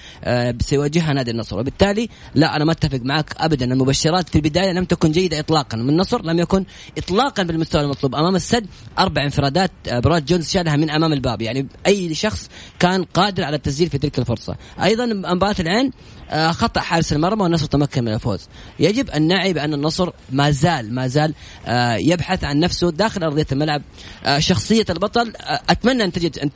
سيواجهها 0.62 1.14
نادي 1.14 1.32
النصر. 1.32 1.60
وبالتالي 1.60 2.10
لا 2.36 2.56
أنا 2.56 2.66
ما 2.66 2.72
أتفق 2.72 3.00
معك 3.04 3.36
ابدا. 3.38 3.66
المبشرات 3.66 4.30
في 4.30 4.36
البداية 4.36 4.72
لم 4.72 4.86
تكن 4.86 5.12
جيدة 5.12 5.40
اطلاقا. 5.40 5.78
من 5.78 5.90
النصر 5.90 6.26
لم 6.26 6.40
يكن 6.40 6.66
اطلاقا 6.98 7.44
بالمستوى 7.44 7.82
المطلوب. 7.82 8.16
أمام 8.16 8.36
السد 8.36 8.66
أربع 9.00 9.24
انفرادات 9.24 9.72
آه، 9.88 10.00
براد 10.00 10.26
جونز 10.26 10.50
شالها 10.50 10.76
من 10.76 10.90
أمام 10.90 11.14
الباب. 11.14 11.42
يعني 11.42 11.68
أي 11.88 12.14
شخص 12.14 12.50
كان 12.80 13.04
قادر 13.04 13.44
على 13.44 13.56
التسجيل 13.56 13.90
في 13.90 13.98
تلك 13.98 14.20
الفرصة. 14.20 14.56
أيضا 14.84 15.06
مباراة 15.06 15.56
العين 15.60 15.92
آه، 16.30 16.52
خطأ 16.52 16.82
حارس 16.82 17.14
المرمى 17.14 17.44
والنصر 17.44 17.66
تمكن 17.66 18.04
من 18.04 18.14
الفوز. 18.14 18.48
يجب 18.80 19.10
أن 19.10 19.28
نعي 19.28 19.54
بأن 19.54 19.74
النصر 19.74 20.10
ما 20.32 20.52
زال 20.52 20.94
ما 20.94 21.08
زال 21.08 21.34
يبحث 22.00 22.44
عن 22.44 22.60
نفسه 22.60 22.92
داخل 22.92 23.24
أرضية 23.24 23.48
الملعب. 23.52 23.82
شخصية 24.38 24.86
البطل 24.90 25.34
أتمنى 25.70 26.04
أن 26.04 26.12
تجد 26.12 26.40
أن 26.40 26.54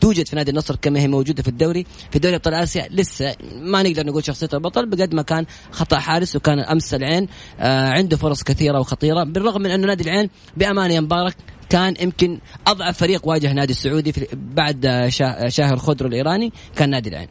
توجد 0.00 0.26
في 0.26 0.36
نادي 0.36 0.50
النصر 0.50 0.76
كما 0.76 1.00
هي 1.00 1.08
موجودة 1.08 1.42
في 1.42 1.48
الدوري 1.48 1.86
في 2.10 2.18
دوري 2.18 2.36
أبطال 2.36 2.54
آسيا. 2.54 2.88
لسه 2.96 3.36
ما 3.54 3.82
نقدر 3.82 4.06
نقول 4.06 4.24
شخصية 4.24 4.48
البطل 4.54 4.86
بقد 4.86 5.14
ما 5.14 5.22
كان 5.22 5.46
خطأ 5.70 5.98
حارس 5.98 6.36
وكان 6.36 6.60
أمس 6.60 6.94
العين 6.94 7.28
آه، 7.60 7.90
عنده 7.90 8.16
فرص 8.16 8.42
كثيرة 8.42 8.80
وخطيرة 8.80 9.24
بالرغم 9.24 9.62
من 9.62 9.70
أنه 9.70 9.86
نادي 9.86 10.04
العين 10.04 10.30
بأمانة 10.56 10.94
يا 10.94 11.00
مبارك 11.00 11.36
كان 11.68 11.94
يمكن 12.00 12.40
أضعف 12.66 12.98
فريق 12.98 13.28
واجه 13.28 13.52
نادي 13.52 13.72
السعودي 13.72 14.12
بعد 14.32 15.06
شاهر 15.48 15.76
خضر 15.76 16.06
الإيراني 16.06 16.52
كان 16.76 16.90
نادي 16.90 17.08
العين. 17.08 17.28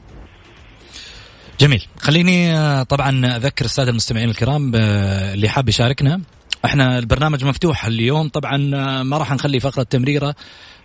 جميل. 1.60 1.88
خليني 1.98 2.54
آه، 2.54 2.84
طبعا 2.84 3.38
أذكر 3.38 3.66
السادة 3.66 3.90
المستمعين 3.90 4.30
الكرام 4.30 4.76
اللي 4.76 5.50
حاب 5.50 5.70
يشاركنا. 5.70 6.22
إحنا 6.66 7.00
البرنامج 7.00 7.46
مفتوح 7.46 7.86
اليوم. 7.86 8.30
طبعا 8.30 8.76
آه، 8.76 9.04
ما 9.04 9.18
راح 9.18 9.32
نخلي 9.34 9.60
فقرة 9.60 9.84
تمريرة 9.84 10.28
آه، 10.30 10.36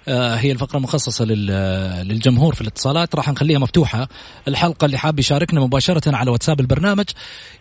هي 0.09 0.53
الفقرة 0.53 0.77
المخصصة 0.77 1.25
للجمهور 1.25 2.55
في 2.55 2.61
الاتصالات. 2.61 3.15
راح 3.15 3.29
نخليها 3.29 3.59
مفتوحة. 3.59 4.09
الحلقة 4.49 4.85
اللي 4.85 4.99
حاب 4.99 5.19
يشاركنا 5.19 5.61
مباشرة 5.61 6.17
على 6.17 6.31
واتساب 6.31 6.61
البرنامج 6.61 7.05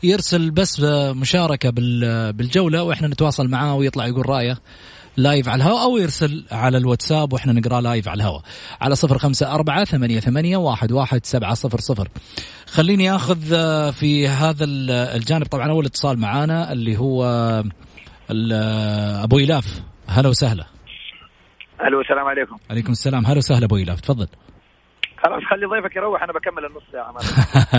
يرسل 0.03 0.51
بس 0.51 0.79
مشاركة 0.79 1.69
بالجولة 2.31 2.83
وإحنا 2.83 3.07
نتواصل 3.07 3.47
معاه 3.47 3.75
ويطلع 3.75 4.07
يقول 4.07 4.29
رأيه 4.29 4.57
live 5.17 5.49
على 5.49 5.63
الهواء 5.63 5.83
أو 5.83 5.97
يرسل 5.97 6.45
على 6.51 6.77
الواتساب 6.77 7.33
وإحنا 7.33 7.53
نقرأ 7.53 7.81
live 7.81 8.07
على 8.07 8.17
الهواء. 8.23 8.41
على 8.81 8.95
صفر 8.95 9.17
خمسة 9.17 9.51
أربعة 9.51 9.85
ثمانية, 9.85 10.19
ثمانية 10.19 10.57
واحد, 10.57 10.91
واحد 10.91 11.25
سبعة 11.25 11.53
صفر 11.53 11.79
صفر. 11.79 12.09
خليني 12.65 13.15
أخذ 13.15 13.53
آه، 13.53 13.91
في 13.91 14.27
هذا 14.27 14.65
الجانب. 14.65 15.45
طبعا 15.45 15.69
أول 15.69 15.85
اتصال 15.85 16.19
معانا 16.19 16.71
اللي 16.71 16.97
هو 16.97 17.23
أبو 19.23 19.39
إلاف. 19.39 19.81
هلا 20.07 20.29
وسهلا. 20.29 20.65
ألو 21.87 22.01
السلام 22.01 22.25
عليكم. 22.25 22.57
عليكم 22.69 22.91
السلام. 22.91 23.25
هلا 23.25 23.37
وسهلا 23.37 23.65
أبو 23.65 23.77
إيلاف. 23.77 24.01
تفضل. 24.01 24.27
خلاص 25.23 25.43
خلي 25.43 25.65
ضيفك 25.65 25.95
يروح 25.95 26.23
أنا 26.23 26.33
بكمل 26.33 26.65
النص 26.65 26.83
ساعة. 26.91 27.15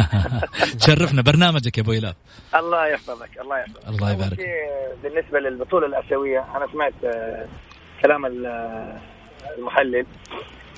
شرفنا 0.87 1.23
برنامجك 1.23 1.79
يا 1.79 1.83
أبو 1.83 1.93
إيلاف. 1.93 2.15
الله 2.55 2.87
يحفظك 2.87 3.41
الله 3.41 3.59
يحفظك. 3.59 3.89
الله 3.89 4.13
يبارك. 4.13 4.39
بالنسبة 5.03 5.39
للبطولة 5.39 5.87
الآسيوية 5.87 6.45
أنا 6.57 6.67
سمعت 6.73 7.05
آه، 7.05 7.49
كلام 8.03 8.27
المحلل. 9.59 10.07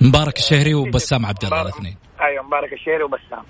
مبارك 0.01 0.37
الشهري 0.37 0.75
وبسام 0.75 1.27
عبد 1.27 1.45
الله 1.45 1.63
الاثنين. 1.63 1.97
أيوه 2.23 2.45
مبارك 2.45 2.73
الشهري 2.73 3.03
وبسام. 3.03 3.45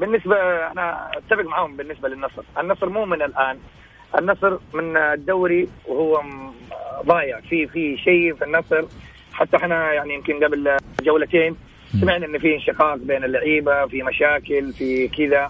بالنسبة 0.00 0.36
أنا 0.72 1.10
أتفق 1.16 1.44
معهم 1.44 1.76
بالنسبة 1.76 2.08
للنصر. 2.08 2.42
النصر 2.58 2.88
مو 2.88 3.04
من 3.04 3.22
الآن. 3.22 3.58
النصر 4.18 4.58
من 4.74 4.96
الدوري 4.96 5.68
وهو 5.86 6.22
ضايع. 7.06 7.40
في 7.40 7.66
في 7.66 7.96
شيء 7.96 8.34
في 8.34 8.44
النصر. 8.44 8.84
حتى 9.32 9.56
إحنا 9.56 9.92
يعني 9.92 10.14
يمكن 10.14 10.44
قبل 10.44 10.76
جولتين 11.02 11.56
سمعنا 12.00 12.26
إن 12.26 12.38
في 12.38 12.54
انشقاق 12.54 12.94
بين 12.96 13.24
اللعيبة 13.24 13.86
في 13.86 14.02
مشاكل 14.02 14.72
في 14.72 15.08
كذا. 15.08 15.48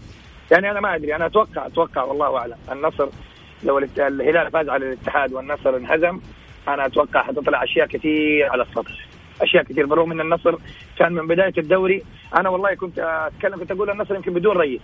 يعني 0.52 0.70
أنا 0.70 0.80
ما 0.80 0.94
أدري. 0.94 1.16
أنا 1.16 1.26
أتوقع 1.26 1.66
أتوقع 1.66 2.02
والله 2.02 2.36
أعلم. 2.36 2.56
النصر 2.72 3.08
لو 3.64 3.78
الهلال 3.78 4.50
فاز 4.50 4.68
على 4.68 4.86
الاتحاد 4.86 5.32
والنصر 5.32 5.76
انهزم 5.76 6.20
أنا 6.68 6.86
أتوقع 6.86 7.22
حتطلع 7.22 7.64
أشياء 7.64 7.86
كثير 7.86 8.50
على 8.50 8.62
السطح. 8.62 9.06
أشياء 9.42 9.62
كثير. 9.62 9.86
بالرغم 9.86 10.12
إن 10.12 10.20
النصر 10.20 10.56
كان 10.98 11.12
من 11.12 11.26
بداية 11.26 11.52
الدوري 11.58 12.02
أنا 12.36 12.48
والله 12.48 12.74
كنت 12.74 12.98
أتكلم 12.98 13.58
كنت 13.58 13.70
أقول 13.70 13.90
النصر 13.90 14.14
يمكن 14.14 14.34
بدون 14.34 14.56
رئيس 14.56 14.80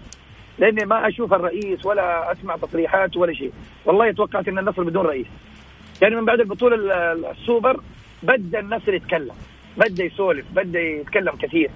لأني 0.59 0.85
ما 0.85 1.09
أشوف 1.09 1.33
الرئيس 1.33 1.87
ولا 1.87 2.33
أسمع 2.33 2.57
تصريحات 2.57 3.17
ولا 3.17 3.35
شيء. 3.35 3.53
والله 3.85 4.13
توقعت 4.13 4.49
إن 4.49 4.59
النصر 4.59 4.83
بدون 4.83 5.07
رئيس. 5.07 5.27
يعني 6.03 6.17
من 6.17 6.25
بعد 6.25 6.41
البطولة 6.41 6.77
السوبر 7.31 7.81
بدأ 8.23 8.61
النصر 8.61 8.95
يتكلم. 8.95 9.35
بدأ 9.77 10.05
يسولف 10.05 10.47
بدأ 10.53 10.81
يتكلم 10.81 11.33
كثير. 11.43 11.71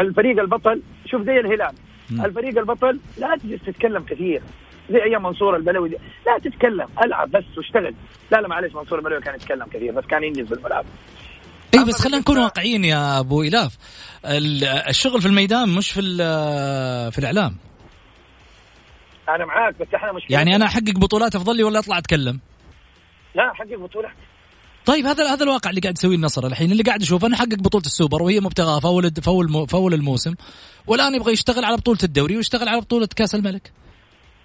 الفريق 0.00 0.40
البطل 0.40 0.82
شوف 1.06 1.22
زي 1.22 1.40
الهلال. 1.40 1.74
الفريق 2.10 2.58
البطل 2.58 3.00
لا 3.18 3.36
تجلس 3.36 3.62
تتكلم 3.66 4.02
كثير. 4.02 4.42
زي 4.90 5.02
أيام 5.02 5.22
منصور 5.22 5.56
البلوي. 5.56 5.88
دي. 5.88 5.96
لا 6.26 6.38
تتكلم 6.38 6.88
ألعب 7.04 7.30
بس 7.30 7.44
واشتغل. 7.56 7.94
لا 8.32 8.40
لا 8.40 8.48
معلش 8.48 8.74
منصور 8.74 8.98
البلوي 8.98 9.20
كان 9.20 9.34
يتكلم 9.34 9.66
كثير 9.66 9.92
بس 9.92 10.04
كان 10.04 10.24
ينجز 10.24 10.48
بالملعب 10.48 10.84
اي 11.74 11.84
بس 11.84 12.00
خلينا 12.00 12.18
نكون 12.18 12.38
واقعيين 12.38 12.84
يا 12.84 13.20
أبو 13.20 13.42
إلاف. 13.42 13.78
الشغل 14.88 15.20
في 15.20 15.26
الميدان 15.26 15.68
مش 15.68 15.92
في 15.92 16.00
في 17.12 17.18
الإعلام. 17.18 17.56
أنا 19.28 19.44
معاك 19.44 19.74
بس 19.80 19.94
إحنا 19.94 20.12
مشكلة 20.12 20.36
يعني 20.36 20.56
أنا 20.56 20.64
أحقق 20.64 20.98
بطولات 20.98 21.34
أفضل 21.34 21.56
لي 21.56 21.64
ولا 21.64 21.78
أطلع 21.78 21.98
أتكلم؟ 21.98 22.40
لا 23.34 23.50
احقق 23.50 23.78
بطولات 23.78 24.12
طيب 24.86 25.06
هذا 25.06 25.34
هذا 25.34 25.44
الواقع 25.44 25.70
اللي 25.70 25.80
قاعد 25.80 25.94
يسويه 25.98 26.16
النصر 26.16 26.46
الحين 26.46 26.72
اللي 26.72 26.82
قاعد 26.82 27.02
اشوفه 27.02 27.26
انه 27.26 27.36
حقق 27.36 27.54
بطولة 27.54 27.84
السوبر 27.86 28.22
وهي 28.22 28.40
مبتغاة 28.40 28.80
فول 28.80 29.10
فول 29.22 29.68
فول 29.68 29.94
الموسم 29.94 30.34
والآن 30.86 31.14
يبغى 31.14 31.32
يشتغل 31.32 31.64
على 31.64 31.76
بطولة 31.76 31.98
الدوري 32.04 32.36
ويشتغل 32.36 32.68
على 32.68 32.80
بطولة 32.80 33.08
كأس 33.16 33.34
الملك. 33.34 33.72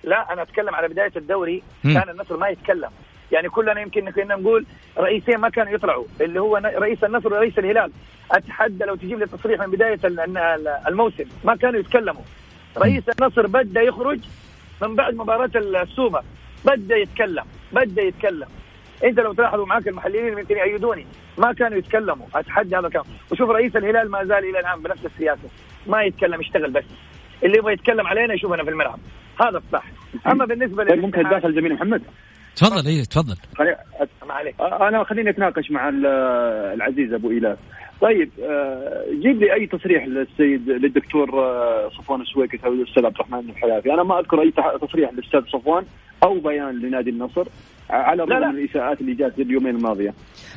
لا 0.04 0.34
أنا 0.34 0.42
أتكلم 0.42 0.76
على 0.76 0.88
بداية 0.88 1.12
الدوري 1.16 1.64
م. 1.84 1.94
كان 1.94 2.10
النصر 2.10 2.38
ما 2.38 2.50
يتكلم. 2.50 2.90
يعني 3.32 3.50
كلنا 3.50 3.82
يمكن 3.82 4.10
كنا 4.10 4.36
نقول 4.36 4.66
رئيسين 4.98 5.38
ما 5.38 5.50
كانوا 5.50 5.74
يطلعوا 5.74 6.06
اللي 6.22 6.42
هو 6.42 6.58
رئيس 6.58 7.04
النصر 7.04 7.34
ورئيس 7.34 7.60
الهلال. 7.60 7.92
أتحدى 8.32 8.84
لو 8.84 8.96
تجيب 8.96 9.20
لي 9.20 9.26
تصريح 9.26 9.60
من 9.60 9.72
بداية 9.72 10.00
الموسم 10.88 11.26
ما 11.44 11.56
كانوا 11.56 11.80
يتكلموا. 11.80 12.24
رئيس 12.78 13.04
النصر 13.10 13.48
بدأ 13.48 13.82
يخرج 13.82 14.20
من 14.82 14.96
بعد 14.96 15.14
مباراة 15.16 15.52
السوبر. 15.56 16.22
بدأ 16.66 16.96
يتكلم 16.98 17.44
بدأ 17.72 18.02
يتكلم. 18.02 18.48
انت 19.04 19.20
لو 19.20 19.34
تلاحظوا 19.34 19.66
معك 19.66 19.88
المحللين 19.88 20.28
يمكن 20.38 20.58
يأيدوني. 20.58 21.06
ما 21.38 21.54
كانوا 21.54 21.78
يتكلموا 21.78 22.26
أتحدى 22.36 22.76
هذا 22.76 22.88
الكلام. 22.88 23.06
وشوف 23.32 23.50
رئيس 23.50 23.76
الهلال 23.76 24.12
ما 24.12 24.24
زال 24.26 24.50
إلى 24.50 24.60
الآن 24.60 24.82
بنفس 24.84 25.06
السياسة. 25.06 25.50
ما 25.88 26.04
يتكلم 26.04 26.42
يشتغل 26.42 26.72
بس. 26.72 26.84
اللي 27.44 27.58
يبغى 27.58 27.74
يتكلم 27.74 28.08
علينا 28.08 28.34
يشوفنا 28.34 28.64
في 28.64 28.70
الملعب. 28.70 29.00
هذا 29.42 29.58
الصح. 29.58 29.84
أما 30.28 30.46
بالنسبة 30.46 30.84
طيب 30.84 31.00
ممكن 31.00 31.26
اتداخل 31.26 31.54
زميلي 31.56 31.74
محمد؟ 31.76 32.02
تفضل 32.56 32.88
اي 32.88 33.06
تفضل. 33.06 33.36
خلي- 33.58 33.78
ما 34.28 34.34
عليك 34.34 34.56
أنا 34.62 35.04
خليني 35.04 35.30
أتناقش 35.30 35.72
مع 35.72 35.90
ال- 35.90 36.06
العزيز 36.76 37.14
أبو 37.14 37.32
ايلاف 37.32 37.58
طيب 38.02 38.30
آه، 38.44 39.06
جيب 39.12 39.40
لي 39.40 39.54
أي 39.54 39.66
تصريح 39.68 40.06
للسيد 40.06 40.70
للدكتور 40.70 41.40
آه، 41.40 41.90
صفوان 41.90 42.22
السويكت 42.22 42.64
أو 42.64 42.74
الاستاذ 42.74 43.06
عبد 43.06 43.16
الرحمن 43.16 43.50
الحلافي 43.50 43.94
أنا 43.94 44.04
ما 44.04 44.20
أذكر 44.20 44.42
أي 44.42 44.54
تصريح 44.82 45.14
للأستاذ 45.14 45.42
صفوان 45.46 45.84
أو 46.24 46.40
بيان 46.40 46.80
لنادي 46.80 47.10
النصر. 47.10 47.48
على 47.90 48.24
الرغم. 48.24 48.56
من 48.56 48.60
الاساءات 48.60 49.02
اللي 49.02 49.14
جات 49.16 49.40
اليومين 49.40 49.76
الماضية. 49.76 50.14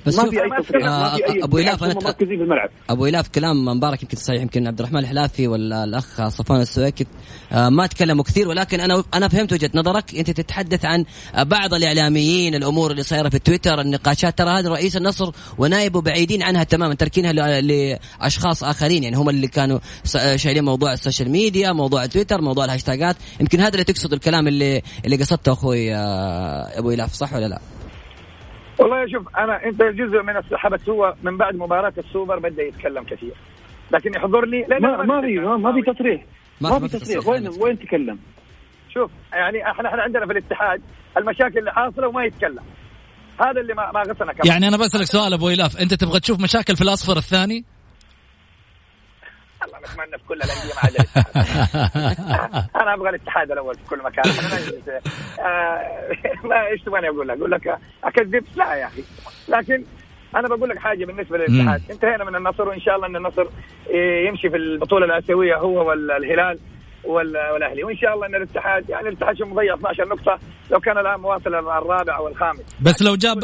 بس 0.06 0.18
ما 0.18 0.30
في 0.30 0.42
أي 0.42 0.62
تصريح. 0.62 0.84
ما 0.86 1.08
في 1.16 1.32
أي 1.32 1.40
بالعكس 1.40 1.82
أنا 1.82 1.92
هم 1.92 2.04
مركزين 2.04 2.36
في 2.36 2.42
الملعب. 2.42 2.70
أبو 2.90 3.06
إلاف 3.06 3.28
كلام 3.28 3.64
مبارك 3.64 4.02
يمكن 4.02 4.16
صحيح 4.16 4.42
يمكن 4.42 4.66
عبد 4.66 4.78
الرحمن 4.78 4.98
الحلافي 4.98 5.48
ولا 5.48 5.84
الاخ 5.84 6.28
صفوان 6.28 6.60
السويكت 6.60 7.06
آه، 7.52 7.68
ما 7.68 7.86
تكلموا 7.86 8.24
كثير 8.24 8.48
ولكن 8.48 8.80
أنا 8.80 9.04
أنا 9.14 9.28
فهمت 9.28 9.52
وجهة 9.52 9.70
نظرك. 9.74 10.14
أنت 10.14 10.30
تتحدث 10.30 10.84
عن 10.84 11.04
بعض 11.34 11.74
الإعلاميين 11.74 12.54
الأمور 12.54 12.90
اللي 12.90 13.02
صايرة 13.02 13.28
في 13.28 13.38
تويتر 13.38 13.80
النقاشات. 13.80 14.38
ترى 14.38 14.50
هذا 14.50 14.68
رئيس 14.68 14.96
النصر 14.96 15.32
ونائبه 15.58 16.00
بعيدين 16.00 16.42
عنها 16.42 16.64
تماما 16.64 16.94
تركينها 16.94 17.32
لأشخاص 17.60 18.64
آخرين. 18.64 19.02
يعني 19.02 19.16
هم 19.16 19.28
اللي 19.28 19.48
كانوا 19.48 19.78
آه، 20.16 20.36
شايلين 20.36 20.64
موضوع 20.64 20.92
ال 20.92 20.98
social 20.98 21.30
media 21.30 21.72
موضوع 21.72 22.06
تويتر 22.06 22.40
موضوع 22.40 22.64
الهاشتاجات. 22.64 23.16
يمكن 23.40 23.60
هذا 23.60 23.72
اللي 23.72 23.84
تقصد 23.84 24.12
الكلام 24.12 24.48
اللي 24.48 24.82
اللي 25.04 25.16
قصدته 25.16 25.52
أخوي 25.52 25.94
آه، 25.94 26.78
أبو 26.78 26.90
إلاف 26.90 27.14
صح 27.22 27.32
ولا 27.36 27.48
لا؟ 27.48 27.58
والله 28.78 29.06
شوف 29.12 29.36
أنا 29.38 29.64
أنت 29.64 29.82
جزء 29.82 30.22
من 30.22 30.36
السحابة 30.36 30.80
هو 30.88 31.14
من 31.22 31.36
بعد 31.36 31.54
مباراة 31.54 31.92
السوبر 31.98 32.38
بدا 32.38 32.62
يتكلم 32.62 33.04
كثير. 33.04 33.34
لكن 33.92 34.10
يحضرني 34.16 34.64
لا 34.68 34.78
ما 34.78 35.02
ما 35.04 35.20
في 35.20 35.38
ما 35.38 35.72
في 35.72 35.92
تصريح. 35.92 36.24
ما 36.60 36.78
في 36.78 36.88
تصريح. 36.98 37.28
وين 37.28 37.48
وين 37.48 37.78
تكلم؟ 37.78 38.18
شوف 38.94 39.10
يعني 39.32 39.70
إحنا 39.70 39.88
إحنا 39.88 40.02
عندنا 40.02 40.26
في 40.26 40.32
الاتحاد 40.32 40.82
المشاكل 41.18 41.58
اللي 41.58 41.72
حاصلة 41.72 42.08
وما 42.08 42.24
يتكلم. 42.24 42.64
هذا 43.40 43.60
اللي 43.60 43.74
ما 43.74 43.92
ما 43.92 44.00
غصنا 44.00 44.32
كمان. 44.32 44.46
يعني 44.46 44.68
أنا 44.68 44.76
بسألك 44.76 45.04
سؤال 45.04 45.32
أبو 45.32 45.48
إلاف. 45.48 45.80
أنت 45.80 45.94
تبغى 45.94 46.20
تشوف 46.20 46.40
مشاكل 46.40 46.76
في 46.76 46.82
الأصفر 46.82 47.16
الثاني؟ 47.16 47.64
الله 49.66 49.78
نتمنى 49.78 50.18
في 50.18 50.24
كل 50.28 50.34
الأندية 50.34 50.74
ما 50.74 50.80
عدا 50.84 50.94
الاتحاد. 50.98 52.64
أنا 52.82 52.94
أبغى 52.94 53.08
الاتحاد 53.08 53.50
الأول 53.52 53.74
في 53.74 53.84
كل 53.90 53.98
مكان. 54.02 54.24
آه، 55.40 56.08
ما 56.44 56.66
إيش 56.66 56.82
تبغاني 56.82 57.08
أقول 57.08 57.28
لك؟ 57.28 57.36
أقول 57.38 57.50
لك 57.50 57.78
أكذب؟ 58.04 58.44
لا 58.56 58.74
يا 58.74 58.86
أخي. 58.86 59.02
لكن 59.48 59.84
أنا 60.36 60.48
بقول 60.48 60.68
لك 60.68 60.78
حاجة 60.78 61.04
بالنسبة 61.04 61.38
للاتحاد. 61.38 61.82
انتهينا 61.90 62.24
من 62.24 62.36
النصر 62.36 62.68
وإن 62.68 62.80
شاء 62.80 62.96
الله 62.96 63.06
إن 63.06 63.16
النصر 63.16 63.46
إيه، 63.90 64.28
يمشي 64.28 64.50
في 64.50 64.56
البطولة 64.56 65.06
الآسيوية 65.06 65.56
هو 65.56 65.88
والهلال 65.88 66.38
وال- 66.46 66.58
والأهلي. 67.04 67.84
وإن 67.84 67.96
شاء 67.96 68.14
الله 68.14 68.26
إن 68.26 68.34
الاتحاد 68.34 68.90
يعني 68.90 69.08
الاتحاد 69.08 69.36
شو 69.38 69.44
مضيع 69.44 69.74
12 69.74 70.08
نقطة 70.08 70.38
لو 70.70 70.80
كان 70.80 70.98
الآن 70.98 71.20
مواصل 71.20 71.54
الرابع 71.54 72.16
أو 72.16 72.28
الخامس 72.28 72.60
بس 72.80 73.02
لو 73.02 73.16
جاب 73.16 73.38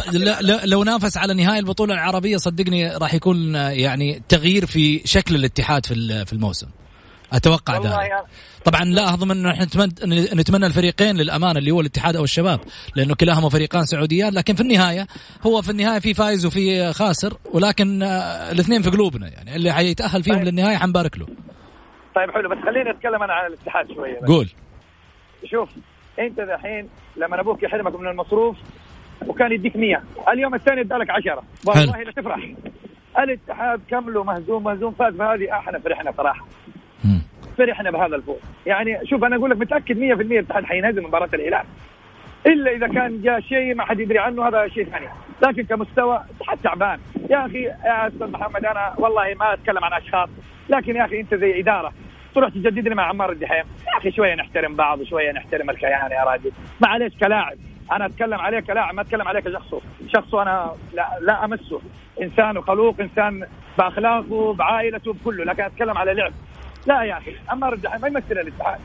لو 0.65 0.85
نافس 0.85 1.17
على 1.17 1.35
نهائي 1.35 1.59
البطولة 1.59 1.95
العربية 1.95 2.37
صدقني 2.37 2.97
راح 2.97 3.15
يكون 3.15 3.55
يعني 3.55 4.23
تغيير 4.29 4.67
في 4.67 5.03
شكل 5.05 5.35
الاتحاد 5.35 5.87
في 5.87 6.25
في 6.27 6.33
الموسم. 6.33 6.67
أتوقع 7.33 7.77
ذلك. 7.79 7.85
يا- 7.85 8.25
طبعا 8.65 8.85
لا 8.85 9.15
أظن 9.15 9.31
إنه 9.31 9.51
إحنا 9.51 9.65
نتمنى 9.65 9.95
نتمنى 10.35 10.67
الفريقين 10.67 11.17
للأمانة 11.17 11.59
اللي 11.59 11.71
هو 11.71 11.81
الاتحاد 11.81 12.17
أو 12.17 12.25
الشباب 12.25 12.61
لأنه 12.97 13.15
كلاهما 13.15 13.49
فريقان 13.49 13.85
سعوديان 13.85 14.35
لكن 14.35 14.55
في 14.55 14.61
النهاية 14.61 15.07
هو 15.47 15.63
في 15.63 15.71
النهاية 15.71 15.99
في 15.99 16.15
فايز 16.15 16.47
وفي 16.47 16.93
خاسر 16.93 17.35
ولكن 17.53 18.03
آه، 18.03 18.53
الاثنين 18.53 18.83
في 18.83 18.91
قلوبنا 18.91 19.29
يعني 19.29 19.57
اللي 19.57 19.73
حيتأهل 19.73 20.23
فيهم 20.23 20.37
طيب. 20.37 20.45
للنهاية 20.45 20.77
حنبارك 20.77 21.19
له. 21.19 21.27
طيب 22.15 22.31
حلو 22.31 22.49
بس 22.49 22.59
خليني 22.59 22.91
أتكلم 22.91 23.23
أنا 23.23 23.33
عن 23.33 23.47
الاتحاد 23.47 23.93
شوية 23.93 24.21
بس. 24.21 24.29
قول. 24.29 24.51
شوف 25.45 25.69
أنت 26.19 26.41
دحين 26.41 26.89
لما 27.17 27.41
أبوك 27.41 27.63
يحرمك 27.63 28.01
من 28.01 28.09
المصروف 28.09 28.57
وكان 29.27 29.53
يديك 29.53 29.77
100 29.77 30.03
اليوم 30.33 30.55
الثاني 30.55 30.81
ادالك 30.81 31.11
10 31.11 31.43
والله 31.67 32.03
لا 32.03 32.13
تفرح. 32.13 32.51
الاتحاد 33.19 33.81
كمله 33.91 34.25
مهزوم 34.25 34.65
مهزوم 34.65 34.93
فاز 34.93 35.15
فهذه 35.15 35.53
إحنا 35.53 35.79
فرحنا 35.79 36.13
صراحة. 36.13 36.47
فرحنا 37.59 37.91
بهذا 37.91 38.17
الفوز. 38.17 38.37
يعني 38.67 39.07
شوف 39.07 39.25
أنا 39.25 39.37
أقول 39.37 39.51
لك 39.51 39.57
متأكد 39.57 39.99
100% 39.99 40.01
الاتحاد 40.01 40.65
حينهزم 40.65 41.05
مباراة 41.05 41.29
الهلال. 41.35 41.65
إلا 42.47 42.71
إذا 42.71 42.87
كان 42.87 43.23
جاء 43.23 43.41
شيء 43.41 43.75
ما 43.75 43.85
حد 43.85 44.01
يدري 44.01 44.19
عنه 44.19 44.49
هذا 44.49 44.69
شيء 44.69 44.85
ثاني. 44.85 45.09
لكن 45.43 45.63
كمستوى 45.63 46.23
الاتحاد 46.31 46.59
تعبان. 46.59 46.99
يا 47.31 47.47
أخي 47.47 47.63
يا 47.63 48.09
أستاذ 48.09 48.31
محمد 48.31 48.65
أنا 48.65 48.95
والله 48.99 49.35
ما 49.41 49.55
أتكلم 49.55 49.85
عن 49.85 49.93
أشخاص 49.93 50.29
لكن 50.69 50.97
يا 50.97 51.05
أخي 51.05 51.21
أنت 51.21 51.35
زي 51.35 51.61
إدارة 51.61 51.93
تروح 52.35 52.51
تجدد 52.51 52.89
لي 52.89 52.95
مع 52.95 53.03
عمار 53.03 53.33
الدحيم. 53.33 53.65
يا 53.87 53.99
أخي 53.99 54.11
شوية 54.11 54.35
نحترم 54.35 54.77
بعض 54.77 55.01
وشويه 55.01 55.33
نحترم 55.33 55.71
الكيان 55.71 56.11
يا 56.11 56.25
راجل. 56.25 56.53
معلش 56.81 57.15
كلاعب 57.17 57.57
أنا 57.93 58.07
أتكلم 58.07 58.41
عليه 58.41 58.61
كلاعب 58.61 58.95
ما 58.95 59.03
أتكلم 59.03 59.29
عليه 59.29 59.41
كشخصه 59.41 59.81
شخصه 60.15 60.43
أنا 60.43 60.73
لا, 60.93 61.09
لا 61.21 61.45
أمسه. 61.45 61.81
إنسان 62.23 62.61
خلوق 62.61 63.01
إنسان 63.01 63.47
بأخلاقه 63.79 64.55
بعائلته 64.55 65.13
بكله 65.13 65.45
لكن 65.45 65.63
أتكلم 65.63 65.99
على 65.99 66.15
لعب. 66.15 66.33
لا 66.87 67.03
يا 67.03 67.19
أخي 67.19 67.33
عمار 67.49 67.73
الدحيم 67.73 68.01
ما 68.01 68.09
يمثل 68.09 68.33
الاتحاد. 68.39 68.81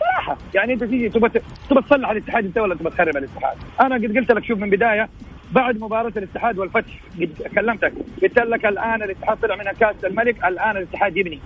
صراحة 0.00 0.36
يعني 0.54 0.72
أنت 0.72 0.84
تيجي 0.84 1.08
تبغى 1.08 1.30
تبغى 1.70 1.82
تصلح 1.82 2.10
الاتحاد 2.10 2.44
أنت 2.44 2.58
ولا 2.58 2.74
تبغى 2.74 2.90
تخرب 2.90 3.16
الاتحاد. 3.16 3.56
أنا 3.80 3.94
قد 3.94 4.16
قلت 4.16 4.32
لك 4.32 4.44
شوف 4.44 4.58
من 4.58 4.70
بداية 4.70 5.08
بعد 5.54 5.78
مباراة 5.78 6.12
الاتحاد 6.16 6.58
والفتح 6.58 7.00
قد 7.20 7.32
كلمتك. 7.54 7.92
قلت 8.22 8.38
لك 8.38 8.66
الآن 8.66 9.02
الاتحاد 9.02 9.38
طلع 9.40 9.56
من 9.56 9.64
كأس 9.64 10.04
الملك 10.04 10.44
الآن 10.44 10.76
الاتحاد 10.76 11.16
يبني. 11.16 11.40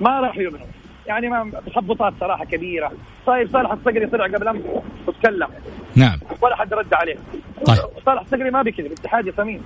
ما 0.00 0.20
راح 0.20 0.36
يبنوا 0.36 0.66
يعني 1.06 1.28
ما 1.28 1.60
تخبطات 1.66 2.12
صراحة 2.20 2.44
كبيرة. 2.44 2.92
طيب 3.26 3.52
صالح 3.52 3.72
الصقري 3.72 4.06
طلع 4.06 4.24
قبل 4.24 4.48
أمس 4.48 4.62
وتكلم. 5.06 5.48
نعم. 5.96 6.18
ولا 6.42 6.56
حد 6.56 6.74
رد 6.74 6.94
عليه. 6.94 7.16
طيب. 7.66 7.78
صالح 8.06 8.20
الصقري 8.20 8.50
ما 8.50 8.62
بيكذب 8.62 8.86
الاتحاد 8.86 9.34
صميم 9.36 9.62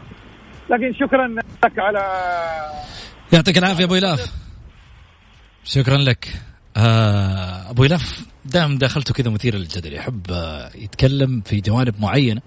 لكن 0.71 0.95
شكرا 0.95 1.27
لك 1.65 1.79
على 1.79 2.01
يعطيك 3.33 3.59
العافية 3.59 3.85
أبو 3.85 3.95
إلاف. 3.95 4.33
شكرا 5.65 5.97
لك. 5.97 6.29
آه 6.77 7.71
أبو 7.71 7.85
إلاف 7.85 8.27
دائما 8.45 8.79
داخلته 8.79 9.15
كذا 9.15 9.31
مثير 9.31 9.55
للجدل 9.55 9.95
يحب 9.95 10.27
آه 10.31 10.71
يتكلم 10.75 11.41
في 11.41 11.61
جوانب 11.61 11.95
معينة. 12.01 12.41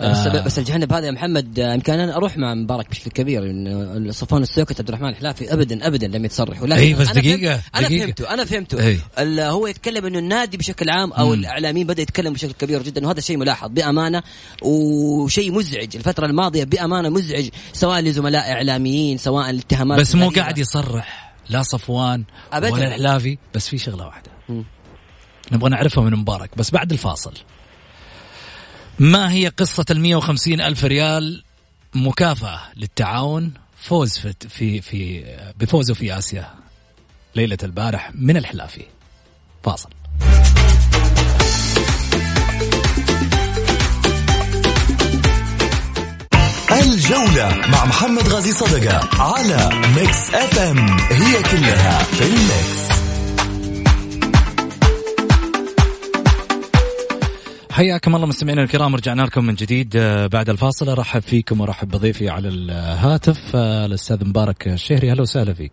بس 0.00 0.16
آه. 0.16 0.40
بس 0.44 0.58
الجانب 0.58 0.92
هذا 0.92 1.06
يا 1.06 1.10
محمد 1.10 1.58
آه، 1.60 1.74
يمكن 1.74 1.92
أنا 1.92 2.16
أروح 2.16 2.36
مع 2.36 2.54
مبارك 2.54 2.90
بشكل 2.90 3.10
كبير 3.10 3.42
إن 3.50 4.12
صفوان 4.12 4.42
السوكت 4.42 4.80
عبد 4.80 4.88
الرحمن 4.88 5.08
الحلافي 5.08 5.52
ابدا 5.52 5.86
ابدا 5.86 6.06
لم 6.08 6.24
يتصرحوا 6.24 6.66
لكن 6.66 6.80
إيه، 6.80 6.94
بس 6.94 7.08
أنا 7.08 7.20
دقيقة، 7.20 7.56
فهمت 7.56 7.76
أنا 7.76 7.88
دقيقة. 7.88 8.04
فهمته 8.04 8.34
أنا 8.34 8.44
فهمته. 8.44 8.98
ال- 9.18 9.40
هو 9.40 9.66
يتكلم 9.66 10.06
إنه 10.06 10.18
النادي 10.18 10.56
بشكل 10.56 10.90
عام 10.90 11.12
أو. 11.12 11.34
الإعلاميين 11.34 11.86
بدا 11.86 12.02
يتكلم 12.02 12.32
بشكل 12.32 12.52
كبير 12.52 12.82
جدا 12.82 13.06
وهذا 13.06 13.20
شيء 13.20 13.36
ملاحظ 13.36 13.70
بأمانة 13.70 14.22
وشيء 14.62 15.52
مزعج 15.52 15.96
الفترة 15.96 16.26
الماضية 16.26 16.64
بأمانة 16.64 17.08
مزعج 17.08 17.48
سواء 17.72 18.00
لزملاء 18.00 18.52
إعلاميين 18.52 19.18
سواء 19.18 19.50
الاتهامات 19.50 20.00
بس 20.00 20.14
مو. 20.14 20.28
قاعد 20.30 20.58
يصرح 20.58 21.34
لا 21.50 21.62
صفوان 21.62 22.24
أبداً. 22.52 22.72
ولا 22.72 22.86
الحلافي 22.86 23.38
بس 23.54 23.68
في 23.68 23.78
شغلة 23.78 24.06
واحدة. 24.06 24.30
نبغى 25.52 25.70
نعرفها 25.70 26.04
من 26.04 26.16
مبارك 26.16 26.50
بس 26.56 26.70
بعد 26.70 26.92
الفاصل 26.92 27.32
ما 28.98 29.32
هي 29.32 29.48
قصة 29.48 29.84
ال 29.90 30.00
150 30.00 30.60
ألف 30.60 30.84
ريال 30.84 31.42
مكافأة 31.94 32.60
للتعاون 32.76 33.52
فوز 33.80 34.18
في 34.18 34.34
في, 34.48 34.80
في 34.80 35.24
بفوزه 35.58 35.94
في 35.94 36.18
آسيا 36.18 36.54
ليلة 37.36 37.58
البارح 37.62 38.10
من 38.14 38.36
الحلافي؟ 38.36 38.84
فاصل. 39.62 39.90
الجولة 46.72 47.56
مع 47.72 47.84
محمد 47.84 48.28
غازي 48.28 48.52
صدقة 48.52 49.22
على 49.22 49.70
Mix 49.96 50.34
FM. 50.34 50.98
هي 51.10 51.42
كلها 51.42 52.02
في 52.02 52.24
الميكس. 52.24 52.97
حياكم 57.78 58.16
الله 58.16 58.26
مستمعينا 58.26 58.62
الكرام 58.62 58.94
رجعنا 58.96 59.22
لكم 59.22 59.44
من 59.44 59.54
جديد 59.54 59.96
آه، 59.96 60.26
بعد 60.26 60.50
الفاصل. 60.50 60.88
أرحب 60.88 61.22
فيكم 61.22 61.60
وأرحب 61.60 61.88
بضيفي 61.88 62.28
على 62.28 62.48
الهاتف 62.48 63.40
آه، 63.54 63.86
الأستاذ 63.86 64.24
مبارك 64.28 64.68
الشهري. 64.68 65.10
أهلا 65.10 65.22
وسهلا 65.22 65.54
فيك. 65.54 65.72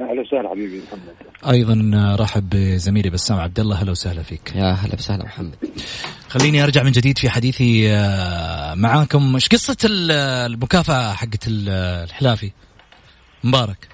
أهلا 0.00 0.20
وسهلا 0.20 0.48
حبيبي 0.48 0.82
محمد. 0.86 1.14
أيضا 1.54 1.90
آه، 1.94 2.16
رحب 2.16 2.48
بزميلي 2.50 3.10
بسام 3.10 3.38
عبد 3.38 3.60
الله. 3.60 3.76
أهلا 3.80 3.90
وسهلا 3.90 4.22
فيك. 4.22 4.52
يا 4.54 4.70
هلا 4.72 4.94
وسهلا 4.94 5.24
محمد. 5.24 5.54
خليني 6.28 6.62
أرجع 6.64 6.82
من 6.82 6.92
جديد 6.92 7.18
في 7.18 7.30
حديثي 7.30 7.88
معاكم. 8.74 9.34
إيش 9.34 9.48
قصة 9.48 9.76
ال- 9.84 10.10
المكافأة 10.52 11.12
حقت 11.12 11.48
ال- 11.48 11.68
الحلافي؟ 12.08 12.50
مبارك. 13.44 13.88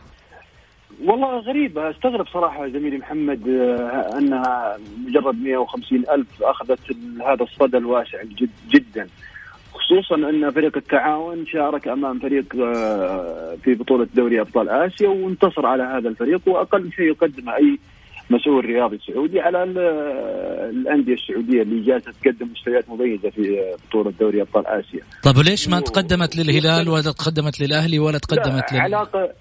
والله 1.04 1.38
غريبة 1.38 1.90
استغرب 1.90 2.26
صراحة 2.28 2.68
زميلي 2.68 2.98
محمد 2.98 3.48
آه، 3.48 4.18
أنها 4.18 4.76
مجرد 5.06 5.42
150 5.42 5.98
ألف 5.98 6.42
أخذت 6.42 6.78
هذا 7.26 7.42
الصدى 7.42 7.76
الواسع 7.76 8.22
جد 8.22 8.50
جدا 8.70 9.08
خصوصا 9.72 10.14
أن 10.14 10.50
فريق 10.50 10.76
التعاون 10.76 11.46
شارك 11.46 11.88
أمام 11.88 12.18
فريق 12.18 12.56
آه، 12.56 13.56
في 13.64 13.74
بطولة 13.74 14.06
دوري 14.14 14.40
أبطال 14.40 14.68
آسيا 14.68 15.08
وانتصر 15.08 15.66
على 15.66 15.82
هذا 15.82 16.08
الفريق 16.08 16.40
وأقل 16.46 16.92
شيء 16.92 17.04
يقدمه 17.04 17.56
أي 17.56 17.78
مسؤول 18.30 18.64
رياضي 18.64 18.98
سعودي 19.06 19.40
على 19.40 19.62
الأندية 20.70 21.14
السعودية 21.14 21.62
اللي 21.62 21.84
جالسة 21.86 22.12
تقدم 22.22 22.48
مستويات 22.52 22.88
مميزة 22.88 23.30
في 23.30 23.74
بطولة 23.88 24.12
دوري 24.20 24.42
أبطال 24.42 24.66
آسيا. 24.66 25.00
طيب 25.22 25.36
وليش 25.36 25.68
ما 25.68 25.80
تقدمت 25.80 26.36
للهلال 26.36 26.88
ولا 26.88 27.02
تقدمت 27.02 27.60
للأهلي 27.60 27.98
ولا 27.98 28.18
تقدمت 28.18 28.72
لل... 28.72 28.80
علاقه 28.80 29.32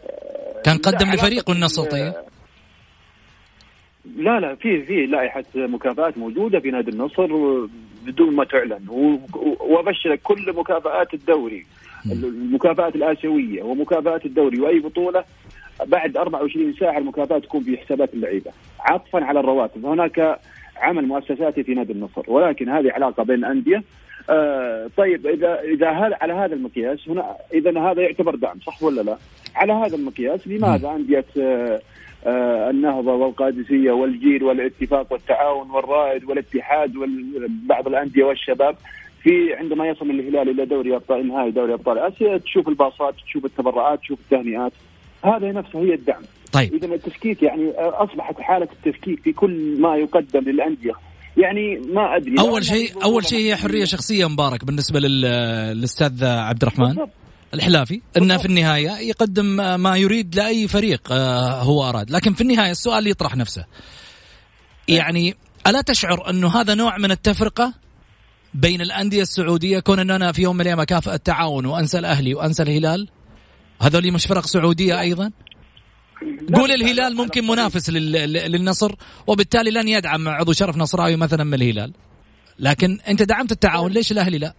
كان 0.65 0.77
قدم 0.77 1.11
لفريق 1.11 1.49
والنصر 1.49 1.83
طيب؟ 1.83 2.13
لا 4.15 4.39
لا 4.39 4.55
في 4.55 4.85
في 4.85 5.05
لائحة 5.05 5.43
مكافآت 5.55 6.17
موجودة 6.17 6.59
في 6.59 6.71
نادي 6.71 6.91
النصر 6.91 7.27
بدون 8.05 8.35
ما 8.35 8.43
تعلن 8.43 8.85
وابشرك 9.59 10.21
كل 10.23 10.53
مكافآت 10.55 11.13
الدوري 11.13 11.65
المكافآت 12.11 12.95
الآسيوية 12.95 13.63
ومكافآت 13.63 14.25
الدوري 14.25 14.59
وأي 14.59 14.79
بطولة 14.79 15.23
بعد 15.85 16.17
24 16.17 16.73
ساعة 16.79 16.97
المكافاه 16.97 17.39
تكون 17.39 17.63
في 17.63 17.77
حسابات 17.77 18.13
اللعيبة. 18.13 18.51
عطفا 18.79 19.23
على 19.23 19.39
الرواتب. 19.39 19.85
هناك 19.85 20.39
عمل 20.77 21.05
مؤسساتي 21.05 21.63
في 21.63 21.73
نادي 21.73 21.93
النصر 21.93 22.23
ولكن 22.27 22.69
هذه 22.69 22.91
علاقة 22.91 23.23
بين 23.23 23.35
الأندية 23.35 23.83
آه 24.29 24.89
طيب 24.97 25.27
إذا 25.27 25.61
إذا 25.61 25.89
هذا 25.89 26.17
على 26.21 26.33
هذا 26.33 26.55
المقياس 26.55 27.09
هنا 27.09 27.35
اذا 27.53 27.79
هذا 27.79 28.01
يعتبر 28.01 28.35
دعم 28.35 28.59
صح 28.59 28.83
ولا 28.83 29.01
لا؟ 29.01 29.17
على 29.55 29.73
هذا 29.73 29.95
المقياس 29.95 30.47
لماذا 30.47 30.91
انديه 30.91 31.25
آه 31.39 31.81
آه 32.25 32.69
النهضة 32.69 33.13
والقادسية 33.13 33.91
والجيل 33.91 34.43
والاتفاق 34.43 35.13
والتعاون 35.13 35.71
والرائد 35.71 36.23
والاتحاد 36.23 36.95
وبعض 36.95 37.87
الأندية 37.87 38.23
والشباب 38.23 38.75
في 39.23 39.53
عندما 39.53 39.87
يصل 39.87 40.09
الهلال 40.09 40.49
إلى 40.49 40.65
دوري 40.65 40.95
أبطال 40.95 41.27
نهائي 41.27 41.51
دوري 41.51 41.73
أبطال 41.73 41.99
آسيا 41.99 42.37
تشوف 42.37 42.67
الباصات 42.67 43.15
تشوف 43.25 43.45
التبرعات 43.45 43.99
تشوف 43.99 44.19
التهنئات. 44.19 44.71
هذا 45.25 45.51
نفسه 45.51 45.79
هي 45.79 45.93
الدعم. 45.93 46.21
طيب. 46.53 46.73
اذا 46.73 46.95
التشكيك 46.95 47.43
يعني 47.43 47.71
أصبحت 47.77 48.41
حالة 48.41 48.67
التشكيك 48.71 49.19
في 49.19 49.33
كل 49.33 49.77
ما 49.79 49.95
يقدم 49.95 50.39
للأندية. 50.39 50.93
يعني 51.41 51.93
ما 51.93 52.17
أدري. 52.17 52.39
أول 52.39 52.65
شيء 52.65 53.03
أول 53.03 53.25
شيء 53.25 53.39
هي 53.39 53.55
حرية 53.55 53.85
شخصية 53.85 54.29
مبارك 54.29 54.65
بالنسبة 54.65 54.99
للأستاذ 54.99 56.25
عبد 56.25 56.61
الرحمن. 56.61 56.87
بالضبط. 56.87 57.09
الحلافي. 57.53 58.01
إنه 58.17 58.37
في 58.37 58.45
النهاية 58.45 58.91
يقدم 58.91 59.45
ما 59.81 59.97
يريد 59.97 60.35
لأي 60.35 60.67
فريق 60.67 61.11
آه، 61.11 61.61
هو 61.61 61.89
أراد. 61.89 62.11
لكن 62.11 62.33
في 62.33 62.41
النهاية 62.41 62.71
السؤال 62.71 63.07
يطرح 63.07 63.35
نفسه. 63.35 63.65
يعني 64.87 65.35
ألا 65.67 65.81
تشعر 65.81 66.29
أنه 66.29 66.47
هذا 66.61 66.75
نوع 66.75 66.97
من 66.97 67.11
التفرقة 67.11 67.73
بين 68.53 68.81
الأندية 68.81 69.21
السعودية؟ 69.21 69.79
كون 69.79 69.99
إن 69.99 70.11
أنا 70.11 70.31
في 70.31 70.41
يوم 70.41 70.55
من 70.55 70.61
الأيام 70.61 70.79
أكافئ 70.79 71.13
التعاون 71.13 71.65
وأنسى 71.65 71.99
الأهلي 71.99 72.33
وأنسى 72.33 72.63
الهلال. 72.63 73.07
هذول 73.81 74.11
مش 74.11 74.25
فرق 74.25 74.45
سعودية 74.45 74.99
أيضا؟ 74.99 75.31
قول 76.53 76.71
الهلال 76.71 77.15
ممكن 77.15 77.47
منافس 77.47 77.89
للنصر 77.89 78.91
وبالتالي 79.27 79.71
لن 79.71 79.87
يدعم 79.87 80.27
عضو 80.27 80.51
شرف 80.53 80.77
نصراوي 80.77 81.15
مثلا 81.15 81.43
من 81.43 81.53
الهلال. 81.53 81.93
لكن 82.59 82.97
أنت 83.09 83.23
دعمت 83.23 83.51
التعاون 83.51 83.91
ليش 83.91 84.11
الأهلي 84.11 84.37
لا؟ 84.37 84.53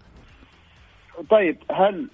طيب 1.31 1.57
هل 1.71 2.07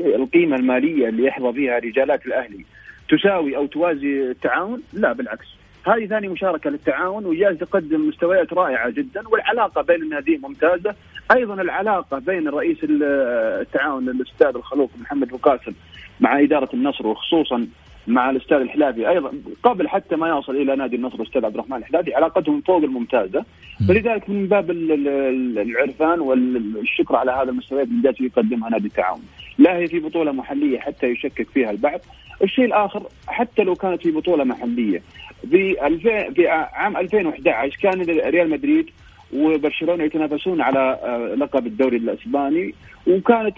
القيمة 0.00 0.56
المالية 0.56 1.08
اللي 1.08 1.24
يحظى 1.24 1.52
فيها 1.52 1.78
رجالات 1.78 2.26
الأهلي 2.26 2.64
تساوي 3.08 3.56
أو 3.56 3.66
توازي 3.66 4.30
التعاون؟ 4.30 4.82
لا 4.92 5.12
بالعكس. 5.12 5.46
هذه 5.86 6.06
ثاني 6.06 6.28
مشاركة 6.28 6.70
للتعاون 6.70 7.26
وجالس 7.26 7.58
تقدم 7.60 8.08
مستويات 8.08 8.52
رائعة 8.52 8.90
جدا 8.90 9.28
والعلاقة 9.28 9.82
بين 9.82 10.02
الناديين 10.02 10.40
ممتازة. 10.40 10.94
أيضا 11.36 11.54
العلاقة 11.54 12.18
بين 12.18 12.48
رئيس 12.48 12.78
التعاون 12.82 14.08
الأستاذ 14.08 14.56
الخلوق 14.56 14.90
محمد 15.00 15.32
القاسم 15.32 15.72
مع 16.20 16.40
إدارة 16.40 16.68
النصر 16.74 17.06
وخصوصا 17.06 17.66
مع 18.06 18.30
الأستاذ 18.30 18.56
الحلافي 18.56 19.08
أيضا 19.08 19.32
قبل 19.62 19.88
حتى 19.88 20.16
ما 20.16 20.28
يوصل 20.28 20.56
إلى 20.56 20.76
نادي 20.76 20.96
النصر 20.96 21.14
الأستاذ 21.14 21.44
عبد 21.44 21.54
الرحمن 21.54 21.76
الحلافي 21.76 22.14
علاقتهم 22.14 22.60
فوق 22.60 22.82
الممتازة. 22.82 23.44
فلذلك 23.88 24.30
من 24.30 24.46
باب 24.46 24.70
العرفان 24.70 26.20
والشكر 26.20 27.16
على 27.16 27.32
هذا 27.32 27.50
المستويات 27.50 27.86
اللي 27.86 28.14
يقدمها 28.20 28.70
نادي 28.70 28.86
التعاون. 28.86 29.22
لا 29.58 29.76
هي 29.76 29.86
في 29.86 30.00
بطولة 30.00 30.32
محلية 30.32 30.78
حتى 30.78 31.06
يشكك 31.06 31.48
فيها 31.50 31.70
البعض. 31.70 32.00
الشيء 32.42 32.64
الآخر 32.64 33.02
حتى 33.26 33.62
لو 33.62 33.74
كانت 33.74 34.02
في 34.02 34.10
بطولة 34.10 34.44
محلية 34.44 35.02
في 35.50 35.86
2000 35.86 36.32
في 36.32 36.48
عام 36.48 36.96
2011 36.96 37.76
كان 37.82 38.02
ريال 38.02 38.50
مدريد 38.50 38.90
وبرشلونة 39.32 40.04
يتنافسون 40.04 40.60
على 40.60 40.98
آه، 41.02 41.34
لقب 41.34 41.66
الدوري 41.66 41.96
الإسباني 41.96 42.74
وكانت 43.06 43.56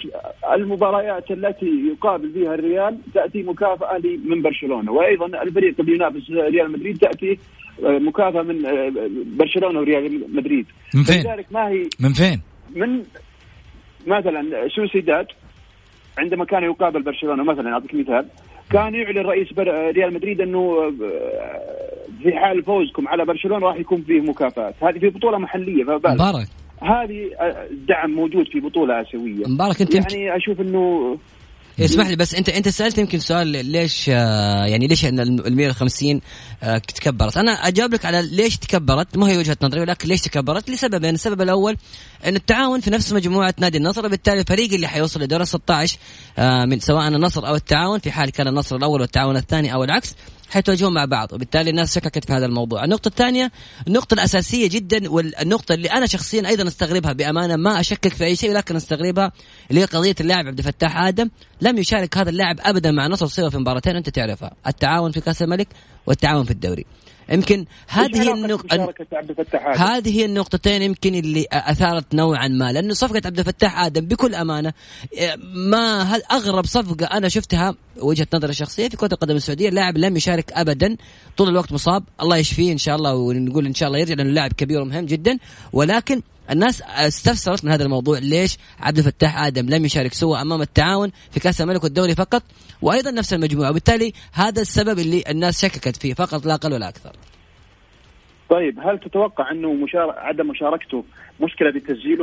المباريات 0.52 1.30
التي 1.30 1.92
يقابل 1.92 2.32
فيها 2.32 2.54
الريال 2.54 2.98
تأتي 3.14 3.42
مكافأة 3.42 4.00
من 4.24 4.42
برشلونة 4.42 4.92
وأيضا 4.92 5.42
الفريق 5.42 5.74
اللي 5.80 5.94
ينافس 5.94 6.30
ريال 6.30 6.72
مدريد 6.72 6.98
تأتي 6.98 7.38
آه، 7.84 7.98
مكافأة 7.98 8.42
من 8.42 8.66
آه، 8.66 8.92
برشلونة 9.38 9.80
وريال 9.80 10.36
مدريد 10.36 10.66
من 10.94 11.02
فين؟ 11.02 11.24
ما 11.50 11.68
هي 11.68 11.88
من 12.00 12.12
فين؟ 12.12 12.40
من 12.76 13.02
مثلا 14.06 14.68
سوسيداد 14.68 15.26
عندما 16.18 16.44
كان 16.44 16.62
يقابل 16.62 17.02
برشلونة 17.02 17.44
مثلا 17.44 17.72
أعطيك 17.72 17.94
مثال 17.94 18.26
كان 18.72 18.94
يعلن 18.94 19.26
رئيس 19.26 19.48
ريال 19.96 20.14
مدريد 20.14 20.40
أنه 20.40 20.58
آه، 20.58 20.92
في 22.22 22.32
حال 22.32 22.62
فوزكم 22.62 23.08
على 23.08 23.24
برشلونة 23.24 23.66
راح 23.66 23.76
يكون 23.76 24.02
فيه 24.02 24.20
مكافآت. 24.20 24.74
هذه 24.82 24.98
في 24.98 25.08
بطولة 25.08 25.38
محلية 25.38 25.84
مبارك. 25.84 26.48
هذه 26.80 27.30
آه، 27.40 27.66
دعم 27.88 28.10
موجود 28.10 28.48
في 28.48 28.60
بطولة 28.60 29.00
آسيوية. 29.00 29.44
مبارك 29.46 29.80
أنت 29.80 29.94
يعني 29.94 30.36
أشوف 30.36 30.60
أنه 30.60 31.16
اسمح 31.84 32.06
لي 32.06 32.16
بس 32.16 32.34
انت 32.34 32.48
أنت 32.48 32.68
سألت 32.68 32.98
يمكن 32.98 33.18
سؤال 33.18 33.48
ليش 33.66 34.06
آه، 34.08 34.64
يعني 34.64 34.86
ليش 34.86 35.04
ال 35.04 35.56
150 35.56 36.20
تكبرت؟ 36.94 37.36
أنا 37.36 37.50
أجاوب 37.50 37.94
لك 37.94 38.04
على 38.04 38.22
ليش 38.22 38.56
تكبرت 38.56 39.16
ما 39.16 39.28
هي 39.28 39.38
وجهة 39.38 39.56
نظري 39.62 39.80
ولكن 39.80 40.08
ليش 40.08 40.20
تكبرت؟ 40.20 40.70
لسببين، 40.70 41.14
السبب 41.14 41.42
الأول 41.42 41.76
إن 42.26 42.36
التعاون 42.36 42.80
في 42.80 42.90
نفس 42.90 43.12
مجموعة 43.12 43.54
نادي 43.58 43.78
النصر 43.78 44.06
وبالتالي 44.06 44.40
الفريق 44.40 44.72
اللي 44.72 44.88
حيوصل 44.88 45.22
لدور 45.22 45.44
16 45.44 45.98
آه، 46.38 46.64
من 46.64 46.80
سواء 46.80 47.08
النصر 47.08 47.48
أو 47.48 47.54
التعاون 47.54 47.98
في 47.98 48.10
حال 48.10 48.30
كان 48.30 48.48
النصر 48.48 48.76
الأول 48.76 49.00
والتعاون 49.00 49.36
الثاني 49.36 49.74
أو 49.74 49.84
العكس 49.84 50.14
حيتواجهون 50.52 50.94
مع 50.94 51.04
بعض 51.04 51.32
وبالتالي 51.32 51.70
الناس 51.70 51.94
شككت 51.94 52.24
في 52.24 52.32
هذا 52.32 52.46
الموضوع. 52.46 52.84
النقطة 52.84 53.08
الثانية 53.08 53.52
النقطة 53.86 54.14
الأساسية 54.14 54.68
جدا 54.68 55.10
والنقطة 55.10 55.72
اللي 55.72 55.88
أنا 55.90 56.06
شخصيا 56.06 56.48
أيضا 56.48 56.68
أستغربها 56.68 57.12
بأمانة 57.12 57.56
ما 57.56 57.80
أشكك 57.80 58.14
في 58.14 58.24
أي 58.24 58.36
شيء 58.36 58.50
ولكن 58.50 58.76
أستغربها 58.76 59.32
اللي 59.70 59.80
هي 59.80 59.84
قضية 59.84 60.14
اللاعب 60.20 60.46
عبد 60.46 60.58
الفتاح 60.58 60.96
آدم. 60.96 61.30
لم 61.60 61.78
يشارك 61.78 62.18
هذا 62.18 62.30
اللاعب 62.30 62.56
أبدا 62.60 62.90
مع 62.90 63.06
نصر 63.06 63.26
سوى 63.26 63.50
في 63.50 63.58
مباراتين 63.58 63.96
أنت 63.96 64.08
تعرفها. 64.08 64.54
التعاون 64.66 65.12
في 65.12 65.20
كأس 65.20 65.42
الملك 65.42 65.68
والتعاون 66.06 66.44
في 66.44 66.50
الدوري. 66.50 66.84
يمكن 67.30 67.64
هذه 67.88 68.32
النقطة 68.32 68.94
هذه 69.76 70.20
هي 70.20 70.24
النقطتين 70.24 70.82
يمكن 70.82 71.14
اللي 71.14 71.46
أثارت 71.52 72.14
نوعا 72.14 72.48
ما. 72.48 72.72
لأنه 72.72 72.94
صفقة 72.94 73.22
عبد 73.24 73.38
الفتاح 73.38 73.80
آدم 73.80 74.06
بكل 74.06 74.34
أمانة 74.34 74.72
ما 75.54 76.02
هل 76.02 76.22
أغرب 76.32 76.66
صفقة 76.66 77.06
أنا 77.06 77.28
شفتها 77.28 77.74
وجهة 77.96 78.26
نظري 78.34 78.50
الشخصية 78.50 78.88
في 78.88 78.96
كرة 78.96 79.12
القدم 79.12 79.36
السعودية 79.36 79.70
لاعب 79.70 79.98
لم 79.98 80.16
يشارك 80.16 80.52
ابدا 80.52 80.96
طول 81.36 81.48
الوقت 81.48 81.72
مصاب. 81.72 82.04
الله 82.22 82.36
يشفيه 82.36 82.72
إن 82.72 82.78
شاء 82.78 82.96
الله 82.96 83.14
ونقول 83.14 83.66
إن 83.66 83.74
شاء 83.74 83.88
الله 83.88 83.98
يرجع 83.98 84.14
لأنه 84.14 84.30
لاعب 84.30 84.52
كبير 84.52 84.80
ومهم 84.80 85.06
جدا. 85.06 85.38
ولكن 85.72 86.22
الناس 86.50 86.82
استفسرت 86.82 87.64
من 87.64 87.70
هذا 87.70 87.84
الموضوع. 87.84 88.18
ليش 88.18 88.58
عبد 88.80 88.98
الفتاح 88.98 89.44
آدم 89.44 89.68
لم 89.68 89.84
يشارك 89.84 90.12
سوى 90.14 90.40
أمام 90.40 90.62
التعاون 90.62 91.12
في 91.30 91.40
كأس 91.40 91.60
الملك 91.60 91.84
والدوري 91.84 92.14
فقط 92.14 92.42
وأيضا 92.82 93.10
نفس 93.10 93.32
المجموعة؟ 93.32 93.70
وبالتالي 93.70 94.12
هذا 94.32 94.60
السبب 94.62 94.98
اللي 94.98 95.24
الناس 95.30 95.62
شككت 95.62 95.96
فيه 95.96 96.14
فقط 96.14 96.46
لا 96.46 96.54
أقل 96.54 96.72
ولا 96.72 96.88
أكثر. 96.88 97.12
طيب 98.50 98.80
هل 98.80 98.98
تتوقع 98.98 99.50
أنه 99.50 99.72
مشار... 99.72 100.10
عدم 100.10 100.46
مشاركته 100.48 101.04
مشكلة 101.42 101.70
في 101.70 101.76
التسجيل 101.78 102.18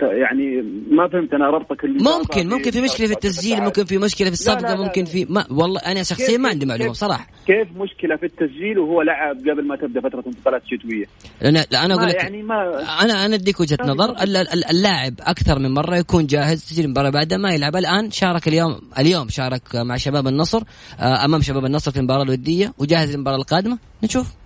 يعني 0.00 0.62
ما 0.90 1.08
فهمت 1.08 1.34
أنا 1.34 1.50
ربطك 1.50 1.84
ممكن 1.84 2.48
ممكن 2.48 2.70
في 2.70 2.80
مشكلة 2.80 3.06
في 3.06 3.12
التسجيل 3.12 3.60
ممكن 3.60 3.84
في 3.84 3.98
مشكلة 3.98 4.26
في 4.26 4.32
الصفقة 4.32 4.60
لا 4.60 4.68
لا. 4.68 4.74
لا 4.74 4.80
ممكن 4.84 5.04
في 5.04 5.26
ما 5.30 5.46
والله 5.50 5.80
أنا 5.80 6.02
شخصيا 6.02 6.38
ما 6.38 6.48
عندي 6.48 6.66
معلومة 6.66 6.90
بصراحة. 6.90 7.26
كيف 7.46 7.68
مشكلة 7.76 8.16
في 8.16 8.26
التسجيل 8.26 8.78
وهو 8.78 9.02
لعب 9.02 9.36
قبل 9.36 9.66
ما 9.66 9.76
تبدأ 9.76 10.00
فترة 10.00 10.24
انتقالات 10.26 10.62
شتويه 10.66 11.04
لا, 11.42 11.66
لا 11.70 11.84
أنا 11.84 11.94
أقول 11.94 12.08
لك 12.08 12.14
يعني 12.14 12.42
ما 12.42 12.80
أنا 13.02 13.26
أنا 13.26 13.34
أديك 13.34 13.60
وجهة 13.60 13.78
نظر. 13.86 14.14
اللاعب 14.70 15.14
أكثر 15.20 15.58
من 15.58 15.70
مرة 15.74 15.96
يكون 15.96 16.26
جاهز 16.26 16.64
تجي 16.68 16.84
المباراه 16.84 17.10
بعدها 17.10 17.38
ما 17.38 17.52
يلعب. 17.54 17.76
الآن 17.76 18.10
شارك 18.10 18.48
اليوم 18.48 18.80
اليوم 18.98 19.28
شارك 19.28 19.62
مع 19.74 19.96
شباب 19.96 20.26
النصر 20.26 20.62
آه، 21.00 21.24
أمام 21.24 21.40
شباب 21.40 21.64
النصر 21.64 21.90
في 21.90 21.96
المباراة 21.98 22.22
الودية 22.22 22.72
وجاهز 22.78 23.14
للمباراة 23.14 23.36
القادمة. 23.36 23.78
نشوف. 24.04 24.39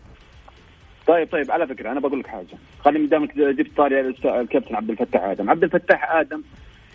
طيب 1.07 1.29
طيب 1.33 1.51
على 1.51 1.67
فكرة 1.67 1.93
أنا 1.93 2.01
بقول 2.01 2.21
لك 2.21 2.27
حاجة. 2.27 2.47
خليني 2.85 3.07
دامك 3.07 3.37
جبت 3.37 3.77
طاري 3.77 4.01
الكابتن 4.01 4.75
عبد 4.75 4.91
الفتاح 4.91 5.23
آدم. 5.25 5.51
عبد 5.51 5.65
الفتاح 5.65 6.11
آدم 6.13 6.43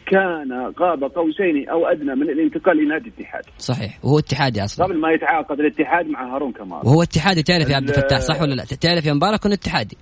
كان 0.06 0.72
قاب 0.78 1.04
قوسين 1.04 1.70
أو 1.70 1.86
أدنى 1.86 2.16
من 2.16 2.30
الانتقال 2.30 2.78
لنادي 2.78 3.10
الاتحاد. 3.18 3.44
صحيح. 3.58 4.00
وهو 4.06 4.20
اتحادي 4.20 4.64
أصلا. 4.64 4.86
قبل 4.86 5.00
ما 5.00 5.12
يتعاقد 5.12 5.60
الاتحاد 5.60 6.08
مع 6.08 6.36
هارون 6.36 6.52
كمال. 6.52 6.80
وهو 6.86 7.04
اتحادي 7.04 7.44
تعرف 7.44 7.70
يا 7.70 7.76
عبد 7.76 7.90
ال- 7.90 7.96
الفتاح 7.96 8.20
صح 8.20 8.42
ولا 8.42 8.54
لا؟ 8.54 8.64
تعرف 8.64 9.06
يا 9.06 9.14
مبارك 9.14 9.46
إنه 9.46 9.56
اتحادي. 9.56 9.98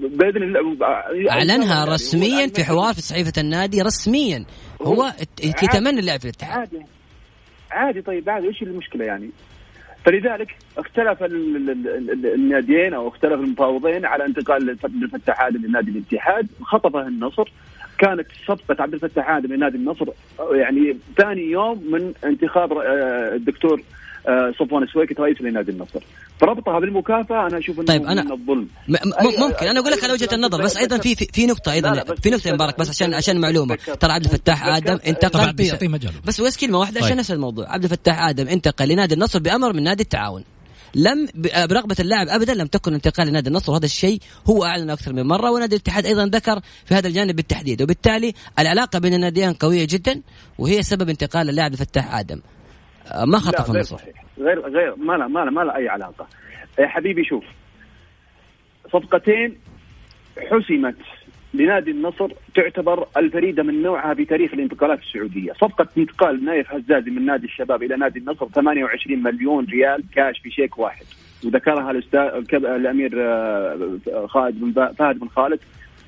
بإذن 0.00 0.42
الله 0.42 0.86
أعلنها 1.30 1.84
هو 1.84 1.92
رسميا 1.92 2.46
في 2.46 2.64
حوار 2.64 2.94
في 2.94 3.00
صحيفة 3.00 3.32
النادي 3.38 3.82
رسميا. 3.82 4.44
هو. 4.82 5.12
يتمنى 5.44 6.00
اللعب 6.00 6.18
في 6.20 6.24
الاتحاد. 6.24 6.58
عادي 6.58 6.78
عادي. 7.70 8.02
طيب 8.02 8.30
عادي 8.30 8.46
إيش 8.48 8.62
المشكلة 8.62 9.04
يعني؟ 9.04 9.30
فلذلك 10.04 10.54
اختلف 10.78 11.22
ال- 11.22 11.56
ال- 11.56 11.70
ال- 11.70 12.10
ال- 12.10 12.34
الناديين 12.34 12.94
أو 12.94 13.08
اختلف 13.08 13.32
المفاوضين 13.40 14.04
على 14.04 14.24
انتقال 14.24 14.76
عبد 14.84 15.02
الفتاح 15.02 15.42
آدم 15.42 15.66
لنادي 15.66 15.90
الاتحاد. 15.90 16.46
خطفه 16.62 17.06
النصر. 17.06 17.52
كانت 17.98 18.26
صفقة 18.46 18.82
عبد 18.82 18.94
الفتاح 18.94 19.30
آدم 19.30 19.52
لنادي 19.52 19.76
النصر 19.76 20.06
يعني 20.52 20.96
ثاني 21.16 21.42
يوم 21.50 21.90
من 21.92 22.12
انتخاب 22.24 22.72
آه، 22.72 23.34
الدكتور 23.34 23.82
آه، 24.28 24.50
صفوان 24.58 24.82
السويكت 24.82 25.20
رئيس 25.20 25.42
لنادي 25.42 25.70
النصر. 25.72 26.00
فربطها 26.40 26.80
بالمكافأة 26.80 27.46
أنا 27.46 27.58
أشوف 27.58 27.78
إنه 27.78 27.86
طيب، 27.86 28.02
أنا- 28.06 28.10
من 28.10 28.32
الظلم. 28.32 28.68
م- 28.88 28.92
م- 28.92 28.96
أي- 29.12 29.38
ممكن. 29.40 29.66
أنا 29.66 29.80
أقول 29.80 29.92
لك 29.92 30.04
على 30.04 30.12
وجهة 30.12 30.28
النظر 30.32 30.62
بس 30.62 30.76
أيضا 30.76 30.98
في 30.98 31.14
في, 31.14 31.24
في 31.32 31.46
نقطة 31.46 31.72
أيضا. 31.72 32.04
في 32.22 32.30
نقطة 32.30 32.48
يا 32.48 32.52
مبارك 32.52 32.78
بس 32.78 32.88
عشان 32.88 33.14
عشان 33.14 33.40
معلومة. 33.40 33.74
ترى 34.00 34.12
عبد 34.12 34.24
الفتاح 34.24 34.66
آدم 34.66 34.98
انتقل 35.06 35.40
اعطيه 35.40 35.64
بس- 35.64 35.70
اعطيه 35.70 35.88
مجال 35.88 36.12
بس 36.24 36.56
كلمة 36.56 36.78
واحدة 36.78 36.98
عشان 37.00 37.08
طيب. 37.10 37.18
نفس 37.18 37.30
الموضوع. 37.30 37.72
عبد 37.72 37.84
الفتاح 37.84 38.22
آدم 38.22 38.48
انتقل 38.48 38.88
لنادي 38.88 39.14
النصر 39.14 39.38
بأمر 39.38 39.72
من 39.72 39.82
نادي 39.82 40.02
التعاون. 40.02 40.44
لم 40.94 41.26
ب- 41.34 41.68
برغبة 41.68 41.96
اللاعب 42.00 42.28
ابدا 42.28 42.54
لم 42.54 42.66
تكن 42.66 42.94
انتقال 42.94 43.26
لنادي 43.28 43.48
النصر 43.48 43.72
وهذا 43.72 43.84
الشيء 43.84 44.20
هو 44.46 44.64
أعلن 44.64 44.90
أكثر 44.90 45.12
من 45.12 45.22
مرة 45.22 45.50
ونادي 45.50 45.76
الاتحاد 45.76 46.06
أيضا 46.06 46.26
ذكر 46.26 46.60
في 46.84 46.94
هذا 46.94 47.08
الجانب 47.08 47.36
بالتحديد. 47.36 47.82
وبالتالي 47.82 48.34
العلاقة 48.58 48.98
بين 48.98 49.14
الناديين 49.14 49.52
قوية 49.52 49.86
جدا 49.90 50.22
وهي 50.58 50.82
سبب 50.82 51.08
انتقال 51.08 51.48
اللاعب 51.48 51.72
الفتاح 51.72 52.14
آدم. 52.14 52.40
آه، 53.06 53.24
ما 53.24 53.38
خطف 53.38 53.70
النصر. 53.70 53.96
صحيح. 53.96 54.27
غير 54.40 54.60
غير 54.60 54.96
ما 54.96 55.12
لا 55.12 55.28
ما 55.28 55.40
لا 55.40 55.50
ما 55.50 55.60
لا 55.60 55.76
أي 55.76 55.88
علاقة. 55.88 56.26
يا 56.78 56.86
حبيبي 56.86 57.24
شوف. 57.24 57.44
صفقتين 58.92 59.56
حسمت 60.50 60.96
لنادي 61.54 61.90
النصر 61.90 62.28
تعتبر 62.54 63.06
الفريدة 63.16 63.62
من 63.62 63.82
نوعها 63.82 64.14
في 64.14 64.24
تاريخ 64.24 64.54
الانتقالات 64.54 64.98
السعودية، 65.00 65.52
صفقة 65.52 65.88
انتقال 65.98 66.44
نايف 66.44 66.72
هزازي 66.72 67.10
من 67.10 67.26
نادي 67.26 67.46
الشباب 67.46 67.82
إلى 67.82 67.96
نادي 67.96 68.18
النصر 68.18 68.48
28 68.48 69.22
مليون 69.22 69.64
ريال 69.64 70.02
كاش 70.14 70.38
في 70.38 70.50
شيك 70.50 70.78
واحد، 70.78 71.04
وذكرها 71.44 71.90
الاستاذ 71.90 72.54
الأمير 72.54 73.12
آه، 73.16 74.26
خالد 74.26 74.60
بن 74.60 74.92
فهد 74.92 75.18
بن 75.18 75.28
خالد 75.28 75.60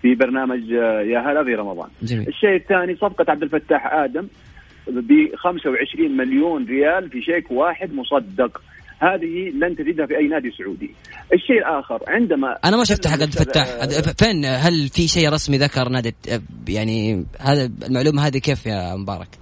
في 0.03 0.15
برنامج 0.15 0.73
آه، 0.73 1.01
يا 1.01 1.19
هلا 1.19 1.45
في 1.45 1.55
رمضان. 1.55 1.89
جميل. 2.03 2.29
الشيء 2.29 2.57
الثاني 2.57 2.97
صفقة 2.97 3.25
عبد 3.29 3.43
الفتاح 3.43 3.95
آدم. 3.95 4.27
ب 4.91 5.37
25 5.37 6.17
مليون 6.17 6.67
ريال 6.67 7.11
في 7.11 7.23
شيك 7.23 7.51
واحد 7.51 7.93
مصدق. 7.95 8.61
هذه 8.99 9.51
لن 9.55 9.77
تجدها 9.77 10.07
في 10.07 10.17
أي 10.17 10.29
نادي 10.29 10.51
سعودي. 10.51 10.91
الشيء 11.35 11.59
الآخر 11.59 12.01
عندما 12.09 12.57
أنا 12.65 12.77
ما 12.77 12.85
شفت 12.85 13.07
حق 13.07 13.13
عبد 13.13 13.23
الفتاح 13.23 13.67
آه، 13.67 14.15
فين 14.19 14.45
هل 14.45 14.89
في 14.89 15.09
شيء 15.09 15.33
رسمي 15.33 15.59
ذكر 15.59 15.89
نادي 15.89 16.15
يعني 16.69 17.25
هذا 17.41 17.71
المعلومة 17.87 18.27
هذه 18.27 18.39
كيف 18.39 18.67
يا 18.67 18.97
مبارك؟ 18.97 19.40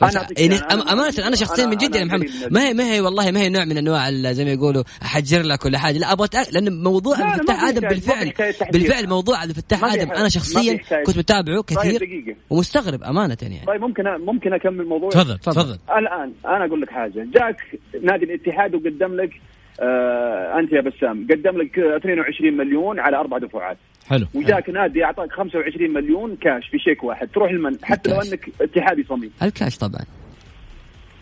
يعني 0.00 0.54
يعني 0.54 0.54
أمانة 0.72 1.26
أنا 1.26 1.36
شخصيا 1.36 1.64
أنا- 1.64 1.68
من 1.68 1.76
جد 1.76 1.94
يا 1.94 2.02
أنا 2.02 2.16
محمد 2.16 2.28
ما 2.50 2.68
هي 2.68 2.74
ما 2.74 2.92
هي 2.92 3.00
والله 3.00 3.30
ما 3.30 3.40
هي 3.40 3.48
نوع 3.48 3.64
من 3.64 3.78
أنواع 3.78 4.08
ال- 4.08 4.34
زي 4.34 4.44
ما 4.44 4.50
يقولوا 4.52 4.82
أحجر 5.02 5.42
لك 5.42 5.64
ولا 5.64 5.78
حاجة. 5.78 5.98
لا 5.98 6.12
أبغى 6.12 6.24
أتأكد 6.24 6.52
لأن 6.54 6.82
موضوع 6.82 7.18
لا، 7.18 7.24
عبد 7.24 7.36
لا، 7.36 7.40
الفتاح 7.42 7.64
آدم 7.68 7.88
بالفعل. 7.88 8.32
بالفعل 8.72 9.08
موضوع 9.08 9.38
عبد 9.38 9.50
الفتاح 9.50 9.84
آدم. 9.84 10.10
أنا 10.10 10.28
شخصيا. 10.28 10.78
كنت 11.06 11.18
متابعه 11.18 11.60
طيب 11.62 11.78
كثير 11.78 12.36
ومستغرب 12.50 13.02
أمانة 13.02 13.36
يعني. 13.42 13.60
طيب 13.66 13.80
ممكن 13.80 14.04
ممكن 14.26 14.52
أكمل 14.52 14.80
الموضوع 14.80 15.10
تفضل. 15.10 15.38
تفضل. 15.38 15.78
الآن 15.98 16.32
أنا 16.46 16.64
أقول 16.66 16.80
لك 16.80 16.90
حاجة. 16.90 17.26
جاك 17.34 17.56
نادي 18.02 18.24
الاتحاد 18.24 18.74
وقدم 18.74 19.14
لك 19.14 19.30
آه 19.82 20.58
أنت 20.58 20.72
يا 20.72 20.80
بسام. 20.80 21.26
قدم 21.30 21.58
لك 21.62 21.78
22 21.78 22.56
مليون 22.56 22.98
على 23.00 23.16
أربع 23.16 23.38
دفعات. 23.38 23.76
حلو 24.08 24.26
وجاك 24.34 24.70
نادي 24.70 25.04
اعطاك 25.04 25.32
25 25.32 25.90
مليون 25.90 26.36
كاش 26.36 26.68
في 26.68 26.78
شيك 26.78 27.04
واحد. 27.04 27.28
تروح 27.28 27.52
لمن 27.52 27.76
حتى 27.82 28.10
لو. 28.10 28.20
أنك 28.20 28.48
اتحادي 28.60 29.04
صميم. 29.08 29.30
الكاش 29.42 29.78
طبعا. 29.78 30.00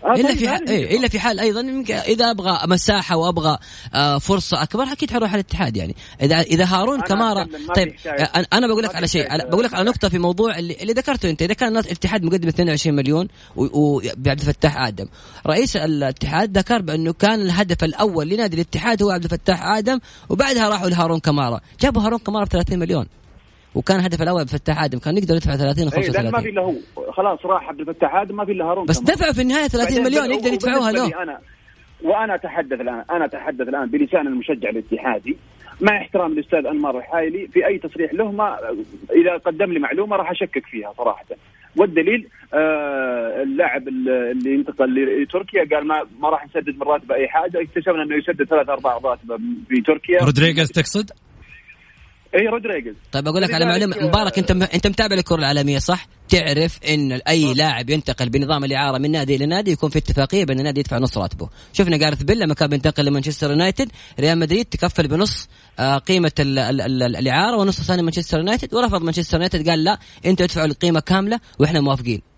إلا 0.04 0.28
طيب 0.28 0.38
في 0.38 0.48
حال 0.48 0.68
إيه 0.68 0.98
إلا 0.98 1.08
في 1.08 1.20
حال 1.20 1.40
أيضا 1.40 1.60
يمكن 1.60 1.94
إذا 1.94 2.30
أبغى 2.30 2.60
مساحة 2.66 3.16
وأبغى 3.16 3.58
آه 3.94 4.18
فرصة 4.18 4.62
أكبر 4.62 4.82
أكيد 4.82 5.10
حروح 5.10 5.32
على 5.32 5.40
الاتحاد 5.40 5.76
يعني. 5.76 5.96
إذا 6.22 6.40
إذا 6.40 6.64
هارون 6.64 7.00
كمارا 7.00 7.46
طيب. 7.76 7.94
آه، 8.06 8.46
أنا 8.52 8.66
بقول 8.66 8.82
لك 8.82 8.94
على 8.94 9.08
شيء 9.08 9.48
بقول 9.48 9.64
لك 9.64 9.74
على 9.74 9.84
نقطة 9.84 10.08
في 10.08 10.18
موضوع 10.18 10.58
اللي, 10.58 10.76
اللي 10.80 10.92
ذكرته 10.92 11.30
أنت. 11.30 11.42
إذا 11.42 11.54
كان 11.54 11.76
الاتحاد 11.76 12.24
مقدم 12.24 12.48
22 12.48 12.96
مليون 12.96 13.28
وعبد 13.56 14.40
الفتاح 14.40 14.76
آدم. 14.76 15.06
رئيس 15.46 15.76
الاتحاد 15.76 16.58
ذكر 16.58 16.82
بأنه 16.82 17.12
كان 17.12 17.40
الهدف 17.40 17.84
الأول 17.84 18.28
لنادي 18.28 18.56
الاتحاد 18.56 19.02
هو 19.02 19.10
عبد 19.10 19.24
الفتاح 19.24 19.66
آدم 19.66 19.98
وبعدها 20.28 20.68
راحوا 20.68 20.88
لهارون 20.88 21.20
كمارا. 21.20 21.60
جابوا 21.80 22.02
هارون 22.02 22.18
كمارا 22.18 22.44
ب 22.44 22.48
30 22.48 22.78
مليون. 22.78 23.06
وكان 23.74 23.98
الهدف 24.00 24.22
الأول 24.22 24.40
عبد 24.40 24.52
الفتاح 24.52 24.84
آدم 24.84 24.98
كان 24.98 25.16
يقدر 25.16 25.34
يدفع 25.34 25.56
30 25.56 25.86
و 25.86 25.90
اي 25.96 26.08
لأن 26.08 26.30
ما 26.30 26.38
35 26.38 26.42
في 26.42 26.48
الا 26.48 26.62
هو 26.62 27.12
خلاص 27.12 27.38
راح 27.44 27.68
عبد 27.68 27.80
الفتاح 27.80 28.14
هذا 28.14 28.32
ما 28.34 28.44
في 28.44 28.52
إلا 28.52 28.64
هارون 28.64 28.86
بس. 28.86 29.00
دفعوا 29.00 29.32
في 29.32 29.42
النهاية 29.42 29.68
30 29.68 29.86
بعدين 29.86 30.04
مليون 30.04 30.30
يقدر 30.30 30.52
يدفعوها 30.52 30.92
له 30.92 31.22
أنا 31.22 31.38
وأنا 32.02 32.34
أتحدث 32.34 32.80
الآن 32.80 33.04
أنا 33.10 33.24
أتحدث 33.24 33.68
الآن 33.68 33.86
بلسان 33.86 34.26
المشجع 34.26 34.68
الاتحادي 34.68 35.36
مع 35.80 35.98
احترام 35.98 36.32
الأستاذ 36.32 36.66
أنمار 36.66 36.98
الحايلي 36.98 37.48
في 37.48 37.66
أي 37.66 37.78
تصريح 37.78 38.14
له 38.14 38.32
ما 38.32 38.58
إذا 39.12 39.36
قدم 39.36 39.72
لي 39.72 39.78
معلومة 39.78 40.16
راح 40.16 40.30
أشكك 40.30 40.66
فيها 40.66 40.92
صراحة 40.92 41.24
والدليل 41.76 42.28
آه 42.54 43.42
اللاعب 43.42 43.88
اللي 43.88 44.54
انتقل 44.54 45.22
لتركيا 45.22 45.64
قال 45.72 45.86
ما 45.86 46.06
ما 46.20 46.28
راح 46.28 46.46
نسدد 46.46 46.74
من 46.76 46.82
راتبه 46.82 47.14
أي 47.14 47.28
حاجة 47.28 47.62
اكتشفنا 47.62 48.02
إنه 48.02 48.16
يسدد 48.16 48.44
ثلاث 48.44 48.68
أرباع 48.68 48.98
راتبه 49.04 49.36
في 49.68 49.80
تركيا 49.80 50.24
رودريغيز 50.24 50.68
تقصد؟ 50.68 51.10
اي 52.34 52.46
رودريغيز 52.46 52.94
طيب 53.12 53.28
أقول 53.28 53.42
لك 53.42 53.54
على 53.54 53.66
معلومة. 53.66 53.96
مبارك 54.00 54.38
أنت 54.38 54.50
أنت 54.50 54.86
متابع 54.86 55.16
الكره 55.16 55.36
العالمية 55.36 55.78
صح؟ 55.78 56.06
تعرف 56.28 56.78
إن 56.88 57.12
أي 57.12 57.54
لاعب 57.54 57.90
ينتقل 57.90 58.28
بنظام 58.28 58.64
الإعارة 58.64 58.98
من 58.98 59.10
نادي 59.10 59.36
إلى 59.36 59.46
نادي 59.46 59.70
يكون 59.70 59.90
في 59.90 59.98
اتفاقية 59.98 60.44
بين 60.44 60.58
النادي 60.58 60.80
يدفع 60.80 60.98
نص 60.98 61.18
راتبه، 61.18 61.48
شفنا 61.72 61.96
جارث 61.96 62.22
بيل 62.22 62.38
لما 62.38 62.54
كان 62.54 62.68
بينتقل 62.68 63.04
لمانشستر 63.04 63.50
يونايتد، 63.50 63.88
ريال 64.20 64.38
مدريد 64.38 64.64
تكفل 64.64 65.08
بنص 65.08 65.48
آه، 65.78 65.98
قيمة 65.98 66.32
ال 66.38 66.58
ال 66.58 66.80
ال 66.80 67.02
ال 67.02 67.16
الإعارة 67.16 67.56
ونص 67.56 67.78
الثاني 67.78 68.02
مانشستر 68.02 68.38
يونايتد. 68.38 68.74
ورفض 68.74 69.02
مانشستر 69.02 69.34
يونايتد 69.36 69.68
قال 69.68 69.84
لا 69.84 69.98
أنتوا 70.26 70.46
ادفعوا 70.46 70.66
القيمة 70.66 71.00
كاملة 71.00 71.40
وإحنا 71.58 71.80
موافقين. 71.80 72.29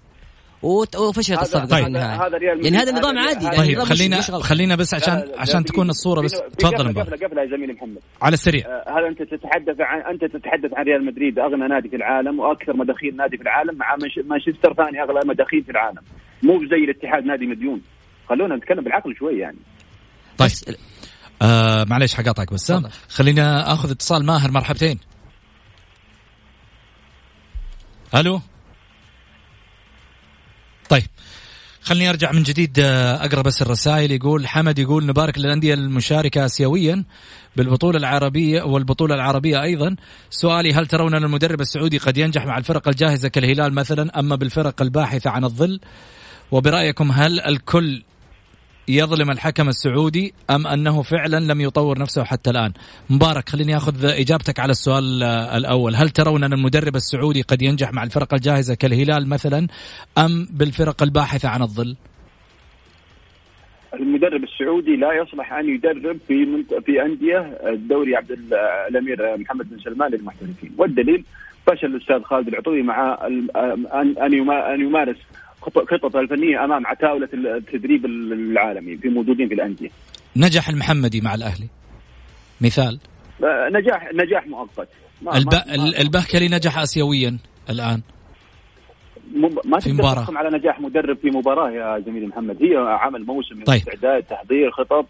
وت- 0.62 0.96
وفشلت 0.96 1.30
هذا- 1.38 1.42
الصفقة 1.42 1.66
طيب. 1.66 1.80
في 1.80 1.86
النهايه. 1.86 2.26
هذا 2.26 2.36
ريال 2.38 2.64
يعني. 2.64 2.76
هذا 2.76 2.92
نظام 2.92 3.18
هذا- 3.18 3.28
عادي 3.28 3.46
هذا- 3.46 3.54
يعني 3.54 3.74
طيب 3.74 3.78
مش- 3.78 3.88
خلينا. 3.98 4.20
خلينا 4.20 4.76
بس 4.76 4.94
عشان 4.94 5.14
لا، 5.14 5.24
لا، 5.24 5.40
عشان 5.40 5.64
تكون 5.64 5.90
الصورة 5.90 6.20
بس. 6.20 6.32
تفضل 6.58 6.88
قفله 6.88 7.02
قفله 7.26 7.42
يا 7.42 7.46
زميلي 7.56 7.72
محمد. 7.72 7.98
على 8.22 8.34
السريع. 8.34 8.66
آه، 8.66 8.84
هل 8.98 9.04
أنت 9.04 9.22
تتحدث 9.22 9.76
عن 9.80 10.00
أنت 10.14 10.24
تتحدث 10.24 10.70
عن 10.74 10.84
ريال 10.84 11.04
مدريد 11.06 11.38
أغنى 11.38 11.68
نادي 11.68 11.88
في 11.88 11.96
العالم 11.96 12.40
وأكثر 12.40 12.76
مداخيل 12.76 13.16
نادي 13.16 13.36
في 13.36 13.42
العالم 13.42 13.74
مع 13.78 13.96
مانش- 13.96 14.26
مانشستر 14.26 14.74
ثاني 14.74 15.02
أغلى 15.02 15.20
مداخيل 15.26 15.64
في 15.64 15.70
العالم. 15.70 15.98
مو 16.42 16.58
زي 16.70 16.84
الاتحاد 16.84 17.24
نادي 17.24 17.46
مديون. 17.46 17.80
خلونا 18.28 18.56
نتكلم 18.56 18.84
بالعقل 18.84 19.16
شوي 19.16 19.38
يعني. 19.38 19.58
طيب. 20.38 20.48
بس- 20.48 20.64
آه 21.42 21.84
معليش 21.84 22.14
حقاطعك 22.14 22.52
بسام 22.52 22.78
تفضل. 22.80 22.90
خلينا 23.08 23.72
آخذ 23.72 23.90
اتصال 23.90 24.24
ماهر 24.26 24.50
مرحبتين. 24.50 24.98
ألو؟ 28.14 28.40
طيب 30.92 31.06
خليني 31.82 32.10
أرجع 32.10 32.32
من 32.32 32.42
جديد 32.42 32.78
آه، 32.78 33.24
أقرأ 33.24 33.42
بس 33.42 33.62
الرسائل. 33.62 34.12
يقول 34.12 34.46
حمد 34.46 34.78
يقول 34.78 35.06
نبارك 35.06 35.38
للأندية 35.38 35.74
المشاركة 35.74 36.44
اسيويا 36.44 37.04
بالبطولة 37.56 37.98
العربية 37.98 38.62
والبطولة 38.62 39.14
العربية 39.14 39.62
أيضا. 39.62 39.96
سؤالي 40.30 40.72
هل 40.72 40.86
ترون 40.86 41.14
أن 41.14 41.24
المدرب 41.24 41.60
السعودي 41.60 41.98
قد 41.98 42.18
ينجح 42.18 42.46
مع 42.46 42.58
الفرق 42.58 42.88
الجاهزة 42.88 43.28
كالهلال 43.28 43.74
مثلا 43.74 44.18
أما 44.18 44.36
بالفرق 44.36 44.82
الباحثة 44.82 45.30
عن 45.30 45.44
الظل؟ 45.44 45.80
وبرأيكم 46.50 47.12
هل 47.12 47.40
الكل 47.40 48.02
يظلم 48.88 49.30
الحكم 49.30 49.68
السعودي 49.68 50.34
أم 50.50 50.66
أنه 50.66 51.02
فعلا 51.02 51.52
لم 51.52 51.60
يطور 51.60 51.98
نفسه 51.98 52.24
حتى 52.24 52.50
الآن؟ 52.50 52.72
مبارك 53.10 53.48
خليني 53.48 53.76
آخذ 53.76 54.04
إجابتك 54.04 54.60
على 54.60 54.70
السؤال 54.70 55.22
آه، 55.22 55.56
الأول، 55.56 55.94
هل 55.96 56.08
ترون 56.10 56.44
أن 56.44 56.52
المدرب 56.52 56.96
السعودي 56.96 57.42
قد 57.42 57.62
ينجح 57.62 57.92
مع 57.92 58.02
الفرق 58.02 58.34
الجاهزة 58.34 58.74
كالهلال 58.74 59.28
مثلا 59.28 59.66
أم 60.18 60.48
بالفرق 60.50 61.02
الباحثة 61.02 61.48
عن 61.48 61.62
الظل؟ 61.62 61.96
المدرب 63.94 64.44
السعودي 64.44 64.96
لا 64.96 65.12
يصلح 65.12 65.52
أن 65.52 65.68
يدرب 65.68 66.18
في 66.28 66.34
منت... 66.34 66.74
في 66.74 67.02
أندية 67.02 67.38
الدوري 67.66 68.16
عبد 68.16 68.30
ال- 68.30 68.54
الأمير 68.88 69.36
محمد 69.38 69.70
بن 69.70 69.78
سلمان 69.78 70.10
للمحترفين 70.10 70.72
والدليل 70.78 71.24
فشل 71.66 71.86
الأستاذ 71.86 72.22
خالد 72.22 72.48
العطوي 72.48 72.82
مع 72.82 73.18
ان 73.26 74.16
أن 74.22 74.32
يما- 74.34 74.74
أن 74.74 74.80
يمارس 74.80 75.16
خططه 75.62 76.20
الفنية 76.20 76.64
أمام 76.64 76.86
عتاولة 76.86 77.28
التدريب 77.34 78.06
العالمي 78.06 78.96
في 78.96 79.08
موجودين 79.08 79.48
في 79.48 79.54
الأندية. 79.54 79.88
نجح 80.36 80.68
المحمدي 80.68 81.20
مع 81.20 81.34
الأهلي. 81.34 81.68
مثال. 82.60 82.98
آه، 83.44 83.68
نجاح 83.68 84.10
نجاح 84.14 84.46
مؤقت. 84.46 84.88
الب... 85.34 85.48
البهكلي 86.00 86.48
نجح 86.48 86.78
اسيويا 86.78 87.38
الآن. 87.70 88.00
ما 89.64 89.80
في 89.80 89.88
تقدر 89.90 90.02
مباراة. 90.02 90.22
تحكم 90.22 90.38
على 90.38 90.58
نجاح 90.58 90.80
مدرب 90.80 91.18
في 91.22 91.30
مباراة 91.30 91.70
يا 91.70 92.02
زميلي 92.06 92.26
محمد. 92.26 92.56
هي 92.62 92.76
عمل 92.76 93.26
موسم 93.26 93.56
من 93.56 93.64
طيب. 93.64 93.78
استعداد 93.88 94.22
تحضير 94.22 94.70
خطط 94.70 95.06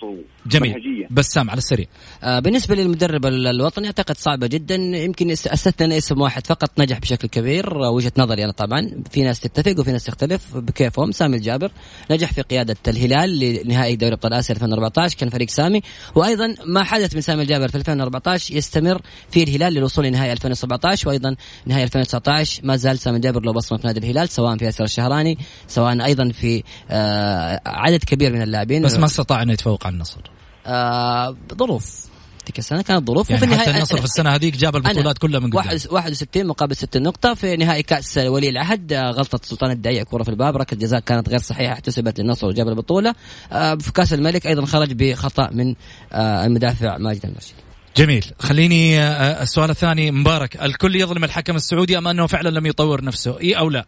جميل. 0.46 0.70
ومنهجيه 0.72 1.06
بسام 1.10 1.50
على 1.50 1.58
السريع. 1.58 1.86
آه، 2.22 2.38
بالنسبة 2.38 2.74
للمدرب 2.74 3.26
ال- 3.26 3.46
الوطني 3.46 3.86
أعتقد 3.86 4.16
صعبة 4.16 4.46
جدا. 4.46 4.74
يمكن 4.74 5.30
است- 5.30 5.46
استثنى 5.46 5.96
اسم 5.98 6.20
واحد 6.20 6.46
فقط 6.46 6.80
نجح 6.80 6.98
بشكل 7.00 7.28
كبير. 7.28 7.84
آه، 7.84 7.90
وجهة 7.90 8.12
نظري 8.18 8.44
أنا 8.44 8.52
طبعا. 8.52 8.90
في 9.10 9.22
ناس 9.22 9.40
تتفق 9.40 9.80
وفي 9.80 9.92
ناس 9.92 10.04
تختلف. 10.04 10.56
بكيفهم 10.56 11.10
سامي 11.10 11.36
الجابر 11.36 11.70
نجح 12.10 12.32
في 12.32 12.42
قيادة 12.42 12.76
الهلال 12.88 13.38
لنهائي 13.38 13.96
دوري 13.96 14.12
ابطال 14.14 14.32
آسيا 14.32 14.54
2014 14.54 15.16
كان 15.18 15.28
فريق 15.28 15.48
سامي. 15.48 15.80
وأيضا 16.14 16.54
ما 16.66 16.82
حدث 16.84 17.14
من 17.14 17.20
سامي 17.20 17.42
الجابر 17.42 17.68
في 17.68 17.74
2014 17.74 18.54
يستمر 18.54 19.00
في 19.30 19.42
الهلال 19.42 19.72
للوصول 19.74 20.04
لنهائي 20.04 20.32
2017 20.32 21.08
وأيضا 21.08 21.36
نهائي 21.66 21.84
2019 21.84 22.60
ما 22.66 22.76
زال 22.76 22.98
سامي 22.98 23.16
الجابر 23.16 23.40
له 23.42 23.52
بصمة 23.52 23.78
في 23.78 23.86
نادي 23.86 24.00
الهلال 24.02 24.28
سواء 24.28 24.56
في 24.56 24.64
ياسر 24.64 24.84
الشهراني 24.84 25.38
سواء 25.68 26.04
أيضا 26.04 26.28
في 26.28 26.62
آه، 26.90 27.60
عدد 27.66 28.04
كبير 28.04 28.32
من 28.32 28.42
اللاعبين. 28.42 28.82
بس 28.82 28.96
ما 28.96 29.04
استطاع 29.06 29.42
إنه 29.42 29.52
يتفوق 29.52 29.86
على 29.86 29.94
النصر. 29.94 30.20
آه 30.66 31.36
ظروف. 31.54 32.02
تلك 32.46 32.58
السنة 32.58 32.82
كانت 32.82 33.08
ظروف 33.08 33.30
يعني 33.30 33.46
وفي 33.46 33.56
حتى 33.56 33.70
النصر 33.70 33.98
في 33.98 34.04
السنة 34.04 34.30
هذيك 34.30 34.56
جاب 34.56 34.76
البطولات 34.76 35.18
كلها 35.18 35.40
من 35.40 35.46
قدام 35.46 35.56
واحد- 35.56 35.86
61 35.90 36.46
مقابل 36.46 36.76
60 36.76 37.02
نقطة 37.02 37.34
في 37.34 37.56
نهائي 37.56 37.82
كأس 37.82 38.18
ولي 38.18 38.48
العهد. 38.48 38.92
آه، 38.92 39.10
غلطة 39.10 39.40
سلطان 39.42 39.70
الدعيع 39.70 40.02
كرة 40.02 40.22
في 40.22 40.28
الباب. 40.28 40.56
ركلة 40.56 40.78
جزاء 40.78 41.00
كانت 41.00 41.28
غير 41.28 41.38
صحيحة 41.38 41.72
احتسبت 41.72 42.20
للنصر 42.20 42.46
وجاب 42.46 42.68
البطولة. 42.68 43.14
آه، 43.52 43.74
في 43.74 43.92
كأس 43.92 44.12
الملك 44.12 44.46
أيضا 44.46 44.66
خرج 44.66 44.92
بخطأ 44.92 45.50
من 45.52 45.74
المدافع 46.14 46.98
ماجد 46.98 47.26
المرشد. 47.26 47.52
جميل. 47.96 48.24
خليني 48.38 48.98
آه، 48.98 49.42
السؤال 49.42 49.70
الثاني 49.70 50.10
مبارك 50.10 50.62
الكل 50.62 50.96
يظلم 50.96 51.24
الحكم 51.24 51.54
السعودي 51.56 51.98
أم 51.98 52.08
أنه 52.08 52.26
فعلا 52.26 52.48
لم 52.48 52.66
يطور 52.66 53.04
نفسه؟ 53.04 53.40
إي 53.40 53.58
أو 53.58 53.70
لا؟ 53.70 53.84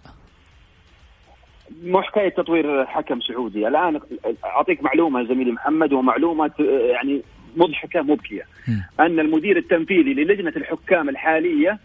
مو 1.83 2.03
حكاية 2.03 2.29
تطوير 2.29 2.87
حكم 2.87 3.21
سعودي. 3.21 3.69
الآن 3.69 4.01
أعطيك 4.45 4.83
معلومة 4.83 5.25
زميلي 5.25 5.53
محمد 5.53 5.93
ومعلومة 5.93 6.51
آه، 6.61 6.93
يعني 6.93 7.23
مضحكة 7.57 8.03
مبكيه. 8.03 8.43
أن 9.01 9.21
المدير 9.21 9.57
التنفيذي 9.57 10.15
للجنة 10.15 10.53
الحكام 10.57 11.09
الحالية 11.09 11.79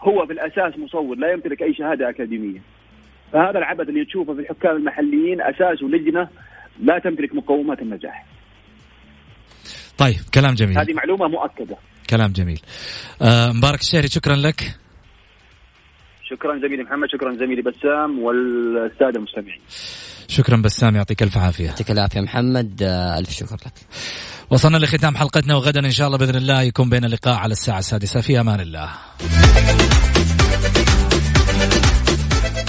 هو 0.00 0.26
في 0.26 0.32
الأساس 0.32 0.78
مصور 0.78 1.16
لا 1.16 1.32
يمتلك 1.32 1.62
أي 1.62 1.74
شهادة 1.74 2.08
أكاديمية. 2.10 2.58
فهذا 3.32 3.58
العبث 3.58 3.88
اللي 3.88 4.04
تشوفه 4.04 4.34
في 4.34 4.40
الحكام 4.40 4.76
المحليين 4.76 5.40
أساسه 5.40 5.86
لجنة 5.86 6.28
لا 6.80 6.98
تمتلك 6.98 7.34
مقومات 7.34 7.82
النجاح. 7.82 8.37
طيب 9.98 10.16
كلام 10.34 10.54
جميل. 10.54 10.78
هذه 10.78 10.92
معلومة 10.92 11.28
مؤكدة. 11.28 11.76
كلام 12.10 12.32
جميل. 12.32 12.60
آه 13.22 13.52
مبارك 13.52 13.80
الشهري 13.80 14.08
شكرا 14.08 14.36
لك. 14.36 14.78
شكرا 16.30 16.58
زميلي 16.58 16.82
محمد 16.82 17.08
شكرا 17.12 17.36
زميلي 17.36 17.62
بسام 17.62 18.18
والسادة 18.18 19.16
المستمعين. 19.16 19.60
شكرا 20.28 20.56
بسام 20.56 20.96
يعطيك 20.96 21.22
ألف 21.22 21.38
عافية. 21.38 21.64
يعطيك 21.64 21.90
العافية 21.90 22.20
محمد. 22.20 22.82
آه، 22.82 23.18
ألف 23.18 23.30
شكر 23.30 23.56
لك. 23.66 23.72
وصلنا 24.50 24.76
لختام 24.76 25.16
حلقتنا 25.16 25.54
وغدا 25.54 25.80
إن 25.80 25.90
شاء 25.90 26.06
الله 26.06 26.18
بإذن 26.18 26.36
الله 26.36 26.62
يكون 26.62 26.90
بين 26.90 27.04
اللقاء 27.04 27.34
على 27.34 27.52
الساعة 27.52 27.78
السادسة. 27.78 28.20
في 28.20 28.40
أمان 28.40 28.60
الله. 28.60 28.90